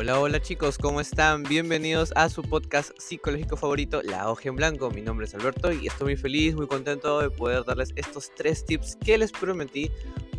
Hola, 0.00 0.20
hola 0.20 0.40
chicos, 0.40 0.78
¿cómo 0.78 1.00
están? 1.00 1.42
Bienvenidos 1.42 2.12
a 2.14 2.28
su 2.28 2.42
podcast 2.42 2.92
psicológico 3.00 3.56
favorito, 3.56 4.00
La 4.04 4.30
Hoja 4.30 4.48
en 4.48 4.54
Blanco. 4.54 4.92
Mi 4.92 5.02
nombre 5.02 5.26
es 5.26 5.34
Alberto 5.34 5.72
y 5.72 5.88
estoy 5.88 6.04
muy 6.04 6.16
feliz, 6.16 6.54
muy 6.54 6.68
contento 6.68 7.20
de 7.20 7.30
poder 7.30 7.64
darles 7.64 7.92
estos 7.96 8.30
tres 8.32 8.64
tips 8.64 8.94
que 8.94 9.18
les 9.18 9.32
prometí 9.32 9.90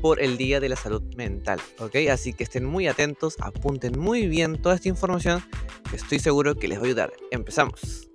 por 0.02 0.22
el 0.22 0.38
Día 0.38 0.62
de 0.62 0.70
la 0.70 0.78
Salud 0.78 1.04
Mental, 1.18 1.59
¿ok? 1.80 1.94
Así 2.09 2.32
que 2.32 2.45
estén 2.45 2.64
muy 2.64 2.88
atentos, 2.88 3.36
apunten 3.41 4.00
muy 4.00 4.30
bien 4.30 4.62
toda 4.62 4.76
esta 4.76 4.88
información 4.88 5.44
que 5.89 5.98
estoy 5.98 6.20
seguro 6.20 6.55
que 6.55 6.70
les 6.70 6.78
va 6.78 6.84
a 6.84 6.86
ayudar. 6.86 7.12
Empezamos. 7.30 8.10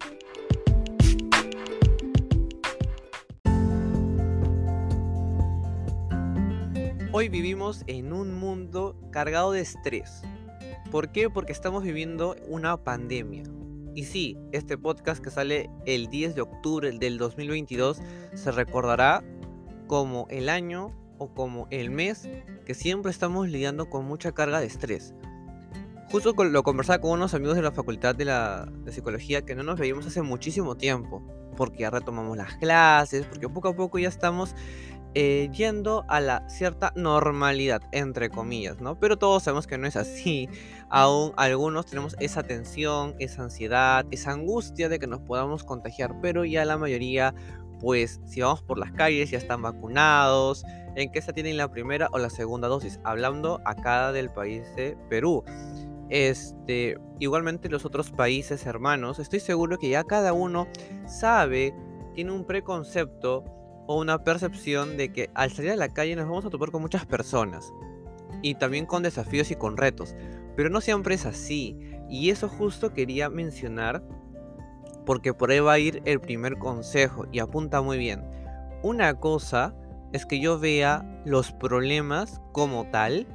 Hoy 7.13 7.29
vivimos 7.29 7.83
en 7.87 8.15
un 8.15 8.33
mundo 8.33 8.97
cargado 9.13 9.53
de 9.53 9.61
estrés. 9.61 10.23
¿Por 10.95 11.09
qué? 11.09 11.29
Porque 11.29 11.51
estamos 11.51 11.83
viviendo 11.83 12.37
una 12.47 12.77
pandemia. 12.77 13.43
Y 13.97 14.05
sí, 14.05 14.39
este 14.53 14.79
podcast 14.79 15.21
que 15.21 15.29
sale 15.29 15.69
el 15.87 16.07
10 16.07 16.37
de 16.37 16.43
octubre 16.43 16.93
del 16.93 17.19
2022 17.19 18.01
se 18.33 18.53
recordará 18.53 19.25
como 19.89 20.29
el 20.31 20.49
año 20.49 20.93
o 21.19 21.35
como 21.35 21.67
el 21.73 21.91
mes 21.91 22.29
que 22.65 22.75
siempre 22.75 23.11
estamos 23.11 23.49
lidiando 23.49 23.91
con 23.91 24.05
mucha 24.05 24.31
carga 24.31 24.61
de 24.61 24.67
estrés. 24.67 25.15
Justo 26.13 26.33
lo 26.45 26.63
conversaba 26.63 27.01
con 27.01 27.11
unos 27.11 27.35
amigos 27.35 27.57
de 27.57 27.63
la 27.63 27.73
facultad 27.73 28.15
de, 28.15 28.27
la, 28.27 28.71
de 28.85 28.93
psicología 28.93 29.43
que 29.43 29.57
no 29.57 29.65
nos 29.65 29.81
veíamos 29.81 30.07
hace 30.07 30.23
muchísimo 30.23 30.77
tiempo, 30.77 31.27
porque 31.57 31.81
ya 31.81 31.91
retomamos 31.91 32.37
las 32.37 32.55
clases, 32.55 33.27
porque 33.27 33.49
poco 33.49 33.67
a 33.67 33.75
poco 33.75 33.99
ya 33.99 34.09
estamos 34.09 34.55
eh, 35.15 35.49
yendo 35.53 36.05
a 36.09 36.21
la 36.21 36.49
cierta 36.49 36.93
normalidad, 36.97 37.83
entre 37.93 38.31
comillas, 38.31 38.81
¿no? 38.81 38.99
Pero 38.99 39.17
todos 39.17 39.45
sabemos 39.45 39.67
que 39.67 39.79
no 39.79 39.87
es 39.87 39.97
así. 39.97 40.49
Aún 40.91 41.33
algunos 41.37 41.87
tenemos 41.87 42.17
esa 42.19 42.43
tensión, 42.43 43.15
esa 43.19 43.43
ansiedad, 43.45 44.07
esa 44.11 44.33
angustia 44.33 44.89
de 44.89 44.99
que 44.99 45.07
nos 45.07 45.21
podamos 45.21 45.63
contagiar, 45.63 46.21
pero 46.21 46.45
ya 46.45 46.65
la 46.65 46.79
mayoría, 46.79 47.35
pues 47.81 48.21
si 48.25 48.41
vamos 48.41 48.63
por 48.63 48.79
las 48.79 48.91
calles, 48.93 49.31
ya 49.31 49.39
están 49.39 49.63
vacunados, 49.63 50.65
en 50.97 51.11
que 51.13 51.23
se 51.23 51.33
tienen 51.33 51.57
la 51.57 51.71
primera 51.71 52.09
o 52.13 52.19
la 52.19 52.31
segunda 52.31 52.69
dosis, 52.69 52.99
hablando 53.05 53.61
acá 53.65 54.13
del 54.13 54.31
país 54.31 54.65
de 54.77 54.97
Perú. 55.09 55.45
Este, 56.11 56.99
igualmente 57.19 57.69
los 57.69 57.85
otros 57.85 58.11
países 58.11 58.67
hermanos, 58.67 59.19
estoy 59.19 59.41
seguro 59.41 59.79
que 59.79 59.89
ya 59.89 60.05
cada 60.05 60.33
uno 60.33 60.67
sabe, 61.07 61.75
tiene 62.15 62.33
un 62.33 62.45
preconcepto 62.45 63.45
o 63.87 64.01
una 64.01 64.25
percepción 64.25 64.97
de 64.97 65.13
que 65.13 65.31
al 65.35 65.51
salir 65.51 65.73
a 65.73 65.77
la 65.77 65.89
calle 65.89 66.17
nos 66.17 66.27
vamos 66.27 66.45
a 66.45 66.51
topar 66.51 66.71
con 66.71 66.83
muchas 66.83 67.07
personas 67.07 67.73
y 68.43 68.55
también 68.55 68.87
con 68.87 69.03
desafíos 69.03 69.51
y 69.51 69.57
con 69.57 69.77
retos, 69.77 70.15
pero 70.57 70.71
no 70.71 70.81
siempre 70.81 71.15
es 71.15 71.27
así 71.27 71.79
y 72.09 72.31
eso 72.31 72.49
justo 72.49 72.93
quería 72.93 73.29
mencionar 73.29 74.03
porque 75.07 75.35
por 75.35 75.51
ahí 75.51 75.61
va 75.61 75.73
a 75.75 75.79
ir 75.79 76.03
el 76.05 76.21
primer 76.21 76.59
consejo 76.59 77.27
y 77.31 77.39
apunta 77.39 77.83
muy 77.83 77.99
bien. 77.99 78.25
Una 78.83 79.15
cosa 79.15 79.75
es 80.13 80.27
que 80.27 80.41
yo 80.41 80.59
vea 80.59 81.05
los 81.25 81.53
problemas 81.53 82.41
como 82.53 82.87
tal, 82.91 83.27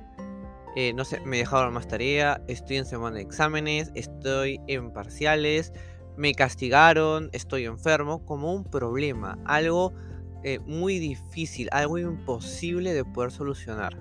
eh, 0.76 0.94
no 0.94 1.06
sé, 1.06 1.20
me 1.22 1.38
dejaron 1.38 1.74
más 1.74 1.88
tarea, 1.88 2.42
estoy 2.48 2.78
en 2.78 2.86
semana 2.86 3.18
de 3.18 3.24
exámenes, 3.24 3.92
estoy 3.96 4.62
en 4.68 4.92
parciales, 4.92 5.74
me 6.16 6.34
castigaron, 6.34 7.30
estoy 7.34 7.66
enfermo, 7.66 8.26
como 8.26 8.54
un 8.54 8.64
problema, 8.64 9.38
algo 9.46 9.94
eh, 10.44 10.60
muy 10.60 11.00
difícil, 11.00 11.70
algo 11.72 11.98
imposible 11.98 12.94
de 12.94 13.06
poder 13.06 13.32
solucionar. 13.32 13.98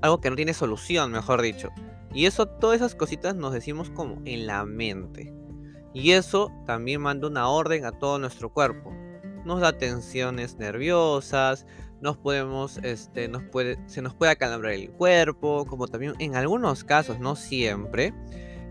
Algo 0.00 0.20
que 0.20 0.30
no 0.30 0.36
tiene 0.36 0.54
solución, 0.54 1.12
mejor 1.12 1.42
dicho. 1.42 1.70
Y 2.12 2.26
eso, 2.26 2.46
todas 2.46 2.76
esas 2.76 2.94
cositas 2.94 3.36
nos 3.36 3.52
decimos 3.52 3.90
como 3.90 4.20
en 4.24 4.46
la 4.46 4.64
mente. 4.64 5.32
Y 5.94 6.12
eso 6.12 6.50
también 6.66 7.00
manda 7.00 7.28
una 7.28 7.48
orden 7.48 7.84
a 7.84 7.92
todo 7.92 8.18
nuestro 8.18 8.52
cuerpo. 8.52 8.92
Nos 9.44 9.60
da 9.60 9.76
tensiones 9.76 10.56
nerviosas, 10.58 11.66
nos 12.02 12.16
podemos, 12.16 12.78
este, 12.78 13.28
nos 13.28 13.44
puede, 13.44 13.78
se 13.86 14.02
nos 14.02 14.14
puede 14.14 14.32
acalambrar 14.32 14.72
el 14.72 14.90
cuerpo, 14.90 15.64
como 15.66 15.86
también 15.86 16.14
en 16.18 16.34
algunos 16.34 16.82
casos, 16.82 17.20
no 17.20 17.36
siempre, 17.36 18.12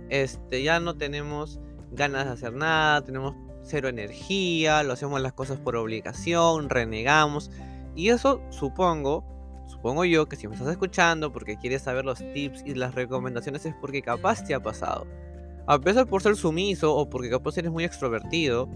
este, 0.09 0.63
ya 0.63 0.81
no 0.81 0.97
tenemos 0.97 1.61
ganas 1.91 2.25
de 2.25 2.31
hacer 2.31 2.53
nada, 2.53 3.01
tenemos 3.03 3.35
cero 3.71 3.87
energía, 3.87 4.83
lo 4.83 4.93
hacemos 4.93 5.21
las 5.21 5.33
cosas 5.33 5.57
por 5.59 5.77
obligación, 5.77 6.69
renegamos. 6.69 7.49
Y 7.95 8.09
eso 8.09 8.41
supongo, 8.49 9.23
supongo 9.67 10.05
yo 10.05 10.27
que 10.27 10.35
si 10.35 10.47
me 10.47 10.55
estás 10.55 10.69
escuchando 10.69 11.31
porque 11.31 11.57
quieres 11.57 11.81
saber 11.81 12.05
los 12.05 12.19
tips 12.19 12.63
y 12.65 12.75
las 12.75 12.93
recomendaciones 12.93 13.65
es 13.65 13.73
porque 13.79 14.01
capaz 14.01 14.43
te 14.43 14.53
ha 14.53 14.59
pasado. 14.59 15.07
A 15.67 15.79
pesar 15.79 16.07
por 16.07 16.21
ser 16.21 16.35
sumiso 16.35 16.93
o 16.95 17.09
porque 17.09 17.29
capaz 17.29 17.57
eres 17.57 17.71
muy 17.71 17.85
extrovertido, 17.85 18.67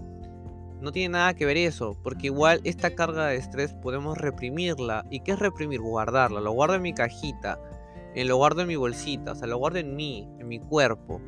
no 0.80 0.92
tiene 0.92 1.10
nada 1.10 1.34
que 1.34 1.46
ver 1.46 1.56
eso, 1.56 1.96
porque 2.02 2.26
igual 2.28 2.60
esta 2.64 2.94
carga 2.94 3.26
de 3.26 3.36
estrés 3.36 3.74
podemos 3.74 4.16
reprimirla. 4.16 5.04
¿Y 5.10 5.20
qué 5.20 5.32
es 5.32 5.38
reprimir? 5.38 5.80
Guardarla. 5.80 6.40
Lo 6.40 6.52
guardo 6.52 6.74
en 6.74 6.82
mi 6.82 6.94
cajita, 6.94 7.58
en 8.14 8.28
lo 8.28 8.36
guardo 8.36 8.62
en 8.62 8.68
mi 8.68 8.76
bolsita, 8.76 9.32
o 9.32 9.34
sea, 9.34 9.46
lo 9.46 9.58
guardo 9.58 9.78
en 9.78 9.94
mí, 9.94 10.28
en 10.38 10.48
mi 10.48 10.58
cuerpo. 10.58 11.20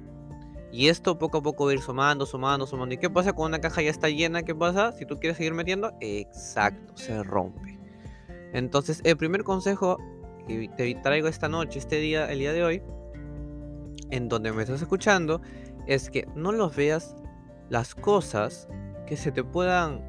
Y 0.71 0.89
esto 0.89 1.19
poco 1.19 1.39
a 1.39 1.43
poco 1.43 1.65
va 1.65 1.71
a 1.71 1.75
ir 1.75 1.81
sumando, 1.81 2.27
sumando, 2.27 2.67
sumando. 2.67 2.95
¿Y 2.95 2.99
qué 2.99 3.09
pasa 3.09 3.33
cuando 3.33 3.57
una 3.57 3.61
caja 3.61 3.81
ya 3.83 3.91
está 3.91 4.09
llena? 4.11 4.43
¿Qué 4.43 4.55
pasa? 4.55 4.93
Si 4.93 5.07
tú 5.07 5.19
quieres 5.19 5.39
seguir 5.39 5.55
metiendo, 5.55 5.93
exacto, 6.01 6.93
se 6.97 7.23
rompe. 7.23 7.79
Entonces, 8.53 9.01
el 9.05 9.17
primer 9.17 9.45
consejo 9.45 9.99
que 10.47 10.69
te 10.77 10.95
traigo 10.97 11.29
esta 11.29 11.49
noche, 11.49 11.79
este 11.79 11.97
día, 11.97 12.31
el 12.31 12.39
día 12.39 12.53
de 12.53 12.65
hoy, 12.65 12.83
en 14.11 14.29
donde 14.29 14.53
me 14.53 14.63
estás 14.63 14.83
escuchando, 14.83 15.41
es 15.87 16.11
que 16.11 16.29
no 16.35 16.53
los 16.53 16.77
veas 16.77 17.17
las 17.71 17.95
cosas 17.95 18.69
que 19.07 19.17
se 19.17 19.33
te 19.33 19.45
puedan 19.45 20.03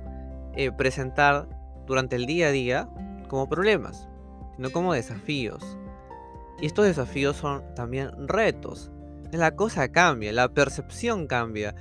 eh, 0.55 0.71
presentar 0.71 1.47
durante 1.85 2.17
el 2.17 2.25
día 2.25 2.47
a 2.47 2.51
día 2.51 2.89
como 3.29 3.47
problemas, 3.47 4.09
sino 4.55 4.71
como 4.71 4.93
desafíos. 4.93 5.77
Y 6.61 6.65
estos 6.65 6.85
desafíos 6.85 7.37
son 7.37 7.63
también 7.75 8.11
retos 8.27 8.91
la 9.31 9.55
cosa 9.55 9.91
cambia, 9.91 10.31
la 10.33 10.53
percepción 10.53 11.27
cambia. 11.27 11.75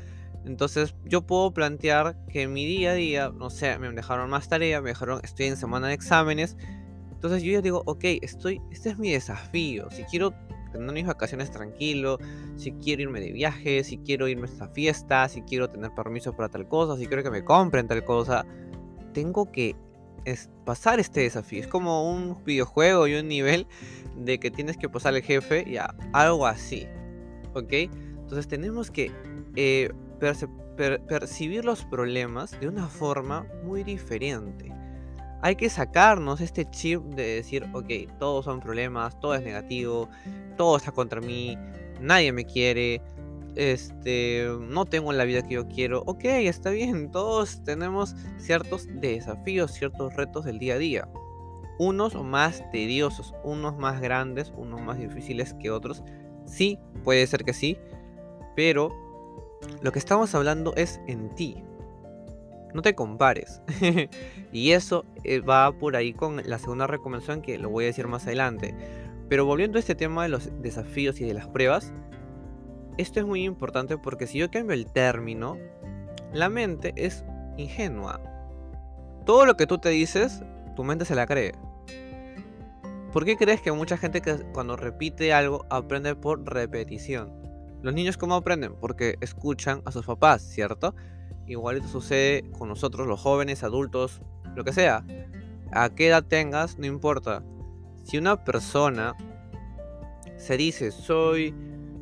Entonces 0.45 0.95
yo 1.05 1.27
puedo 1.27 1.53
plantear 1.53 2.17
que 2.29 2.43
en 2.43 2.53
mi 2.53 2.65
día 2.65 2.93
a 2.93 2.95
día, 2.95 3.33
no 3.35 3.51
sé, 3.51 3.79
me 3.79 3.91
dejaron 3.91 4.31
más 4.31 4.49
tarea, 4.49 4.81
me 4.81 4.91
dejaron, 4.91 5.21
estoy 5.23 5.47
en 5.47 5.57
semana 5.57 5.89
de 5.89 5.95
exámenes. 5.95 6.57
Entonces 7.13 7.43
yo 7.43 7.53
ya 7.53 7.61
digo, 7.61 7.83
ok, 7.87 8.05
estoy, 8.23 8.61
este 8.71 8.91
es 8.91 8.99
mi 8.99 9.11
desafío. 9.11 9.91
Si 9.91 10.05
quiero 10.05 10.33
tener 10.73 10.93
mis 10.93 11.07
vacaciones 11.07 11.51
tranquilo, 11.51 12.19
si 12.57 12.73
quiero 12.73 13.03
irme 13.03 13.21
de 13.21 13.33
viaje, 13.33 13.83
si 13.85 13.99
quiero 13.99 14.29
irme 14.29 14.47
a 14.47 14.51
esta 14.51 14.69
fiesta, 14.69 15.29
si 15.29 15.43
quiero 15.43 15.69
tener 15.69 15.91
permiso 15.95 16.35
para 16.35 16.49
tal 16.49 16.69
cosa, 16.69 16.97
si 16.97 17.07
quiero 17.07 17.23
que 17.23 17.31
me 17.31 17.45
compren 17.45 17.89
tal 17.89 18.05
cosa, 18.05 18.47
tengo 19.13 19.51
que 19.51 19.75
pasar 20.65 21.01
este 21.01 21.21
desafío. 21.21 21.61
Es 21.61 21.69
como 21.69 22.11
un 22.11 22.43
videojuego 22.45 23.07
y 23.07 23.15
un 23.15 23.29
nivel 23.29 23.67
de 24.17 24.39
que 24.39 24.51
tienes 24.51 24.77
que 24.77 24.89
pasar 24.89 25.15
el 25.15 25.23
jefe, 25.23 25.65
y 25.67 25.77
algo 26.13 26.47
así. 26.47 26.87
¿Ok? 27.55 27.73
Entonces 27.73 28.49
tenemos 28.49 28.91
que 28.91 29.11
eh, 29.57 29.91
percibir 31.09 31.65
los 31.65 31.85
problemas 31.85 32.59
de 32.61 32.69
una 32.69 32.87
forma 32.87 33.47
muy 33.65 33.85
diferente. 33.85 34.73
Hay 35.41 35.55
que 35.55 35.71
sacarnos 35.71 36.41
este 36.41 36.69
chip 36.71 37.03
de 37.15 37.37
decir, 37.37 37.65
ok, 37.73 38.19
todos 38.19 38.45
son 38.45 38.61
problemas, 38.61 39.19
todo 39.21 39.35
es 39.35 39.43
negativo, 39.43 40.09
todo 40.57 40.77
está 40.77 40.91
contra 40.91 41.21
mí, 41.21 41.57
nadie 42.01 42.33
me 42.33 42.45
quiere, 42.45 43.01
este, 43.55 44.49
no 44.61 44.85
tengo 44.85 45.13
la 45.13 45.25
vida 45.25 45.43
que 45.43 45.55
yo 45.55 45.67
quiero. 45.69 46.03
Ok, 46.07 46.25
está 46.25 46.71
bien, 46.71 47.11
todos 47.11 47.63
tenemos 47.65 48.15
ciertos 48.39 48.87
desafíos, 49.01 49.73
ciertos 49.73 50.15
retos 50.15 50.45
del 50.45 50.59
día 50.59 50.75
a 50.75 50.79
día. 50.79 51.09
Unos 51.79 52.15
más 52.23 52.63
tediosos, 52.73 53.35
unos 53.45 53.77
más 53.77 54.01
grandes, 54.01 54.53
unos 54.57 54.81
más 54.81 54.99
difíciles 54.99 55.55
que 55.55 55.71
otros, 55.71 56.03
Sí, 56.49 56.79
puede 57.05 57.27
ser 57.27 57.45
que 57.45 57.53
sí, 57.53 57.79
pero 58.57 58.93
lo 59.83 59.93
que 59.93 59.99
estamos 59.99 60.35
hablando 60.35 60.75
es 60.77 61.01
en 61.07 61.35
ti. 61.35 61.63
No 62.75 62.83
te 62.83 62.95
compares. 62.95 63.63
y 64.53 64.73
eso 64.73 65.05
eh, 65.25 65.41
va 65.41 65.73
por 65.73 65.97
ahí 65.97 66.13
con 66.13 66.43
la 66.45 66.59
segunda 66.59 66.87
recomendación 66.87 67.43
que 67.43 67.59
lo 67.59 67.71
voy 67.71 67.85
a 67.85 67.89
decir 67.89 68.09
más 68.09 68.27
adelante. 68.27 68.75
Pero 69.29 69.45
volviendo 69.45 69.79
a 69.79 69.81
este 69.81 69.95
tema 69.95 70.23
de 70.23 70.31
los 70.31 70.51
desafíos 70.63 71.21
y 71.21 71.27
de 71.27 71.35
las 71.35 71.49
pruebas, 71.49 71.93
esto 72.97 73.21
es 73.21 73.27
muy 73.27 73.45
importante 73.45 73.99
porque 73.99 74.27
si 74.27 74.39
yo 74.39 74.51
cambio 74.51 74.75
el 74.75 74.87
término, 74.87 75.57
la 76.33 76.49
mente 76.49 76.93
es 76.97 77.25
ingenua. 77.57 78.21
Todo 79.25 79.47
lo 79.47 79.57
que 79.57 79.67
tú 79.67 79.79
te 79.79 79.91
dices, 79.91 80.43
tu 80.77 80.85
mente 80.85 81.05
se 81.05 81.15
la 81.15 81.27
cree. 81.27 81.53
¿Por 83.13 83.25
qué 83.25 83.37
crees 83.37 83.63
que 83.63 83.73
mucha 83.73 83.97
gente 83.97 84.21
que 84.21 84.37
cuando 84.53 84.77
repite 84.77 85.33
algo 85.33 85.65
aprende 85.71 86.15
por 86.15 86.45
repetición? 86.45 87.33
Los 87.83 87.95
niños 87.95 88.17
cómo 88.17 88.35
aprenden? 88.35 88.75
Porque 88.75 89.17
escuchan 89.21 89.83
a 89.85 89.93
sus 89.93 90.05
papás, 90.05 90.43
¿cierto? 90.43 90.95
Igualito 91.47 91.89
sucede 91.89 92.51
con 92.51 92.69
nosotros 92.69 93.07
los 93.07 93.21
jóvenes, 93.21 93.63
adultos, 93.63 94.21
lo 94.55 94.65
que 94.65 94.73
sea. 94.73 95.05
A 95.73 95.89
qué 95.91 96.09
edad 96.09 96.25
tengas, 96.25 96.79
no 96.79 96.87
importa. 96.87 97.43
Si 98.05 98.19
una 98.19 98.45
persona 98.45 99.15
se 100.37 100.57
dice 100.57 100.91
soy 100.91 101.55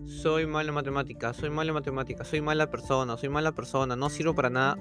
soy 0.06 0.46
malo 0.46 0.68
en 0.68 0.74
matemáticas, 0.74 1.36
soy 1.36 1.50
malo 1.50 1.70
en 1.70 1.74
matemáticas, 1.74 2.28
soy 2.28 2.40
mala 2.40 2.70
persona, 2.70 3.16
soy 3.16 3.28
mala 3.28 3.52
persona, 3.52 3.96
no 3.96 4.08
sirvo 4.08 4.34
para 4.34 4.50
nada, 4.50 4.76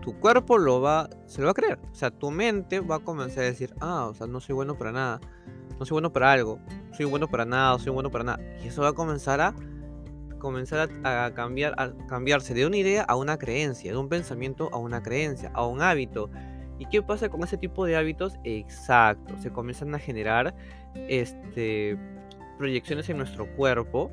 tu 0.00 0.18
cuerpo 0.18 0.58
lo 0.58 0.80
va, 0.80 1.10
se 1.26 1.40
lo 1.40 1.46
va 1.46 1.50
a 1.50 1.54
creer. 1.54 1.78
O 1.90 1.94
sea, 1.94 2.10
tu 2.10 2.30
mente 2.30 2.80
va 2.80 2.96
a 2.96 2.98
comenzar 3.00 3.44
a 3.44 3.46
decir, 3.46 3.74
ah, 3.80 4.06
o 4.06 4.14
sea, 4.14 4.26
no 4.26 4.40
soy 4.40 4.54
bueno 4.54 4.76
para 4.78 4.92
nada, 4.92 5.20
no 5.80 5.86
soy 5.86 5.94
bueno 5.94 6.12
para 6.12 6.30
algo, 6.30 6.60
soy 6.92 7.06
bueno 7.06 7.26
para 7.26 7.46
nada, 7.46 7.78
soy 7.78 7.90
bueno 7.90 8.10
para 8.10 8.22
nada. 8.22 8.40
Y 8.62 8.68
eso 8.68 8.82
va 8.82 8.90
a 8.90 8.92
comenzar 8.92 9.40
a 9.40 9.54
comenzar 10.38 10.90
a, 11.04 11.34
cambiar, 11.34 11.74
a 11.78 11.92
cambiarse 12.06 12.54
de 12.54 12.66
una 12.66 12.76
idea 12.76 13.02
a 13.02 13.16
una 13.16 13.38
creencia, 13.38 13.90
de 13.90 13.96
un 13.98 14.08
pensamiento 14.08 14.68
a 14.72 14.78
una 14.78 15.02
creencia, 15.02 15.50
a 15.54 15.66
un 15.66 15.80
hábito. 15.80 16.30
¿Y 16.78 16.86
qué 16.86 17.02
pasa 17.02 17.30
con 17.30 17.42
ese 17.42 17.56
tipo 17.56 17.86
de 17.86 17.96
hábitos? 17.96 18.34
Exacto, 18.44 19.36
se 19.38 19.50
comienzan 19.50 19.94
a 19.94 19.98
generar 19.98 20.54
este, 21.08 21.98
proyecciones 22.58 23.08
en 23.08 23.16
nuestro 23.16 23.46
cuerpo 23.56 24.10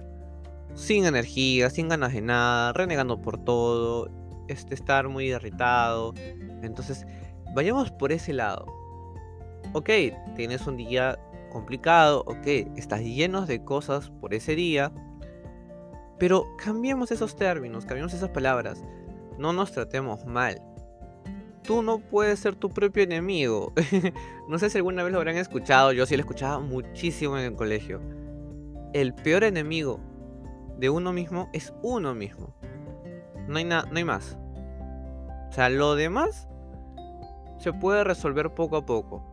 sin 0.73 1.05
energía, 1.05 1.69
sin 1.69 1.89
ganas 1.89 2.13
de 2.13 2.21
nada, 2.21 2.71
renegando 2.73 3.21
por 3.21 3.43
todo, 3.43 4.09
este, 4.47 4.73
estar 4.73 5.09
muy 5.09 5.33
irritado. 5.33 6.13
Entonces, 6.61 7.05
vayamos 7.53 7.91
por 7.91 8.11
ese 8.13 8.31
lado. 8.31 8.65
Ok, 9.73 9.89
tienes 10.35 10.65
un 10.65 10.77
día 10.77 11.17
complicado, 11.49 12.23
ok, 12.25 12.45
estás 12.75 13.01
lleno 13.01 13.45
de 13.45 13.63
cosas 13.63 14.09
por 14.09 14.33
ese 14.33 14.55
día, 14.55 14.91
pero 16.19 16.45
cambiemos 16.57 17.11
esos 17.11 17.35
términos, 17.35 17.85
cambiemos 17.85 18.13
esas 18.13 18.29
palabras. 18.29 18.83
No 19.37 19.53
nos 19.53 19.71
tratemos 19.71 20.25
mal. 20.25 20.61
Tú 21.63 21.81
no 21.81 21.99
puedes 21.99 22.39
ser 22.39 22.55
tu 22.55 22.69
propio 22.69 23.03
enemigo. 23.03 23.73
no 24.47 24.57
sé 24.57 24.69
si 24.69 24.77
alguna 24.77 25.03
vez 25.03 25.11
lo 25.11 25.19
habrán 25.19 25.37
escuchado, 25.37 25.91
yo 25.91 26.05
sí 26.05 26.15
lo 26.15 26.21
escuchaba 26.21 26.59
muchísimo 26.59 27.37
en 27.37 27.45
el 27.45 27.55
colegio. 27.55 28.01
El 28.93 29.13
peor 29.13 29.43
enemigo 29.43 29.99
de 30.77 30.89
uno 30.89 31.13
mismo 31.13 31.49
es 31.53 31.73
uno 31.83 32.15
mismo. 32.15 32.55
No 33.47 33.57
hay, 33.57 33.65
no 33.65 33.83
hay 33.93 34.03
más. 34.03 34.37
O 35.49 35.51
sea, 35.51 35.69
lo 35.69 35.95
demás 35.95 36.47
se 37.57 37.73
puede 37.73 38.03
resolver 38.03 38.53
poco 38.53 38.77
a 38.77 38.85
poco. 38.85 39.23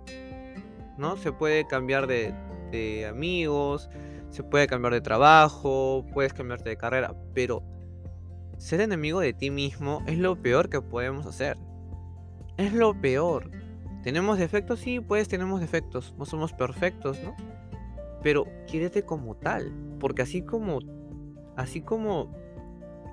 ¿No? 0.96 1.16
Se 1.16 1.32
puede 1.32 1.66
cambiar 1.66 2.06
de, 2.06 3.06
amigos, 3.08 3.90
se 4.30 4.42
puede 4.42 4.66
cambiar 4.66 4.94
de 4.94 5.00
trabajo, 5.00 6.04
puedes 6.12 6.32
cambiarte 6.32 6.68
de 6.68 6.76
carrera, 6.76 7.14
pero 7.34 7.62
ser 8.58 8.80
enemigo 8.80 9.20
de 9.20 9.32
ti 9.32 9.50
mismo 9.50 10.02
es 10.06 10.18
lo 10.18 10.40
peor 10.40 10.68
que 10.68 10.80
podemos 10.80 11.26
hacer. 11.26 11.56
Es 12.56 12.72
lo 12.72 13.00
peor. 13.00 13.50
¿Tenemos 14.02 14.38
defectos? 14.38 14.80
Sí, 14.80 15.00
pues 15.00 15.28
tenemos 15.28 15.60
defectos. 15.60 16.14
No 16.18 16.24
somos 16.24 16.52
perfectos, 16.52 17.18
¿no? 17.22 17.34
Pero 18.22 18.46
quiérete 18.66 19.02
como 19.02 19.36
tal. 19.36 19.72
Porque 19.98 20.22
así 20.22 20.42
como. 20.42 20.78
Así 21.56 21.80
como 21.80 22.32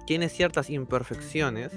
tienes 0.06 0.32
ciertas 0.32 0.70
imperfecciones, 0.70 1.72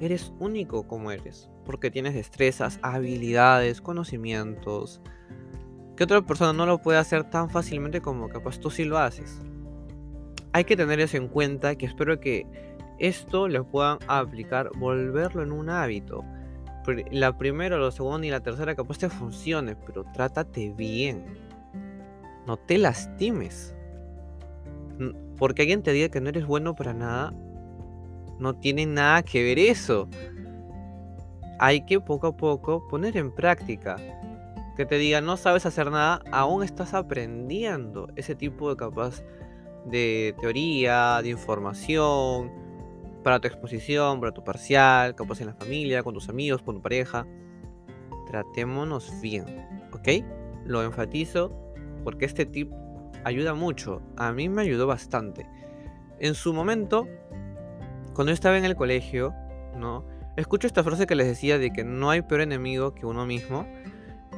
eres 0.00 0.32
único 0.38 0.86
como 0.86 1.10
eres. 1.10 1.48
Porque 1.70 1.92
tienes 1.92 2.14
destrezas, 2.14 2.80
habilidades, 2.82 3.80
conocimientos. 3.80 5.00
Que 5.96 6.02
otra 6.02 6.20
persona 6.20 6.52
no 6.52 6.66
lo 6.66 6.78
puede 6.78 6.98
hacer 6.98 7.30
tan 7.30 7.48
fácilmente 7.48 8.00
como 8.00 8.28
capaz 8.28 8.58
tú 8.58 8.70
sí 8.70 8.84
lo 8.84 8.98
haces. 8.98 9.40
Hay 10.52 10.64
que 10.64 10.76
tener 10.76 10.98
eso 10.98 11.16
en 11.16 11.28
cuenta 11.28 11.76
que 11.76 11.86
espero 11.86 12.18
que 12.18 12.44
esto 12.98 13.46
lo 13.46 13.68
puedan 13.68 13.98
aplicar, 14.08 14.72
volverlo 14.76 15.44
en 15.44 15.52
un 15.52 15.70
hábito. 15.70 16.24
La 17.12 17.38
primera, 17.38 17.78
la 17.78 17.92
segunda 17.92 18.26
y 18.26 18.30
la 18.30 18.40
tercera 18.40 18.74
capaz 18.74 18.98
te 18.98 19.08
funcione, 19.08 19.76
pero 19.76 20.02
trátate 20.12 20.72
bien. 20.76 21.24
No 22.48 22.56
te 22.56 22.78
lastimes. 22.78 23.76
Porque 25.38 25.62
alguien 25.62 25.84
te 25.84 25.92
diga 25.92 26.08
que 26.08 26.20
no 26.20 26.30
eres 26.30 26.46
bueno 26.46 26.74
para 26.74 26.94
nada, 26.94 27.32
no 28.40 28.56
tiene 28.56 28.86
nada 28.86 29.22
que 29.22 29.44
ver 29.44 29.60
eso. 29.60 30.08
Hay 31.62 31.82
que 31.82 32.00
poco 32.00 32.28
a 32.28 32.36
poco 32.38 32.88
poner 32.88 33.18
en 33.18 33.30
práctica. 33.30 33.96
Que 34.78 34.86
te 34.86 34.96
diga 34.96 35.20
no 35.20 35.36
sabes 35.36 35.66
hacer 35.66 35.90
nada, 35.90 36.22
aún 36.32 36.62
estás 36.62 36.94
aprendiendo 36.94 38.08
ese 38.16 38.34
tipo 38.34 38.70
de 38.70 38.76
capaz 38.76 39.22
de 39.84 40.34
teoría, 40.40 41.20
de 41.22 41.28
información, 41.28 42.50
para 43.22 43.40
tu 43.40 43.48
exposición, 43.48 44.20
para 44.20 44.32
tu 44.32 44.42
parcial, 44.42 45.14
capaz 45.14 45.42
en 45.42 45.48
la 45.48 45.52
familia, 45.52 46.02
con 46.02 46.14
tus 46.14 46.30
amigos, 46.30 46.62
con 46.62 46.76
tu 46.76 46.80
pareja. 46.80 47.26
Tratémonos 48.26 49.20
bien, 49.20 49.44
¿ok? 49.92 50.24
Lo 50.64 50.82
enfatizo 50.82 51.52
porque 52.04 52.24
este 52.24 52.46
tip 52.46 52.72
ayuda 53.22 53.52
mucho. 53.52 54.00
A 54.16 54.32
mí 54.32 54.48
me 54.48 54.62
ayudó 54.62 54.86
bastante. 54.86 55.46
En 56.20 56.34
su 56.34 56.54
momento, 56.54 57.06
cuando 58.14 58.30
yo 58.30 58.34
estaba 58.34 58.56
en 58.56 58.64
el 58.64 58.76
colegio, 58.76 59.34
¿no? 59.76 60.06
Escucho 60.40 60.66
esta 60.66 60.82
frase 60.82 61.06
que 61.06 61.14
les 61.14 61.26
decía 61.26 61.58
de 61.58 61.70
que 61.70 61.84
no 61.84 62.08
hay 62.08 62.22
peor 62.22 62.40
enemigo 62.40 62.94
que 62.94 63.04
uno 63.04 63.26
mismo. 63.26 63.66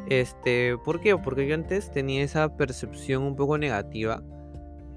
Este, 0.08 0.76
¿por 0.78 1.00
qué? 1.00 1.16
Porque 1.16 1.46
yo 1.46 1.54
antes 1.54 1.93
tenía 1.93 2.25
esa 2.25 2.56
percepción 2.56 3.22
un 3.22 3.37
poco 3.37 3.56
negativa 3.56 4.20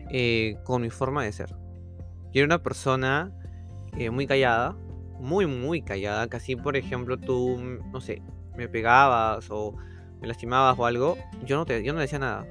eh, 0.10 0.58
con 0.64 0.82
mi 0.82 0.90
forma 0.90 1.24
de 1.24 1.32
ser. 1.32 1.52
Yo 2.34 2.42
era 2.42 2.46
una 2.46 2.64
persona 2.64 3.32
eh, 3.96 4.10
muy 4.10 4.26
callada, 4.26 4.76
muy, 5.20 5.46
muy 5.46 5.84
callada. 5.84 6.28
Casi, 6.28 6.56
por 6.56 6.76
ejemplo, 6.76 7.18
tú, 7.20 7.56
no 7.92 8.02
sé, 8.02 8.24
me 8.58 8.68
pegabas 8.68 9.52
o 9.52 9.76
me 10.22 10.28
lastimabas 10.28 10.76
o 10.80 10.88
algo, 10.88 11.18
yo 11.46 11.56
no, 11.56 11.68
te, 11.68 11.84
yo 11.84 11.94
no 11.94 12.00
decía 12.00 12.18
nada. 12.18 12.48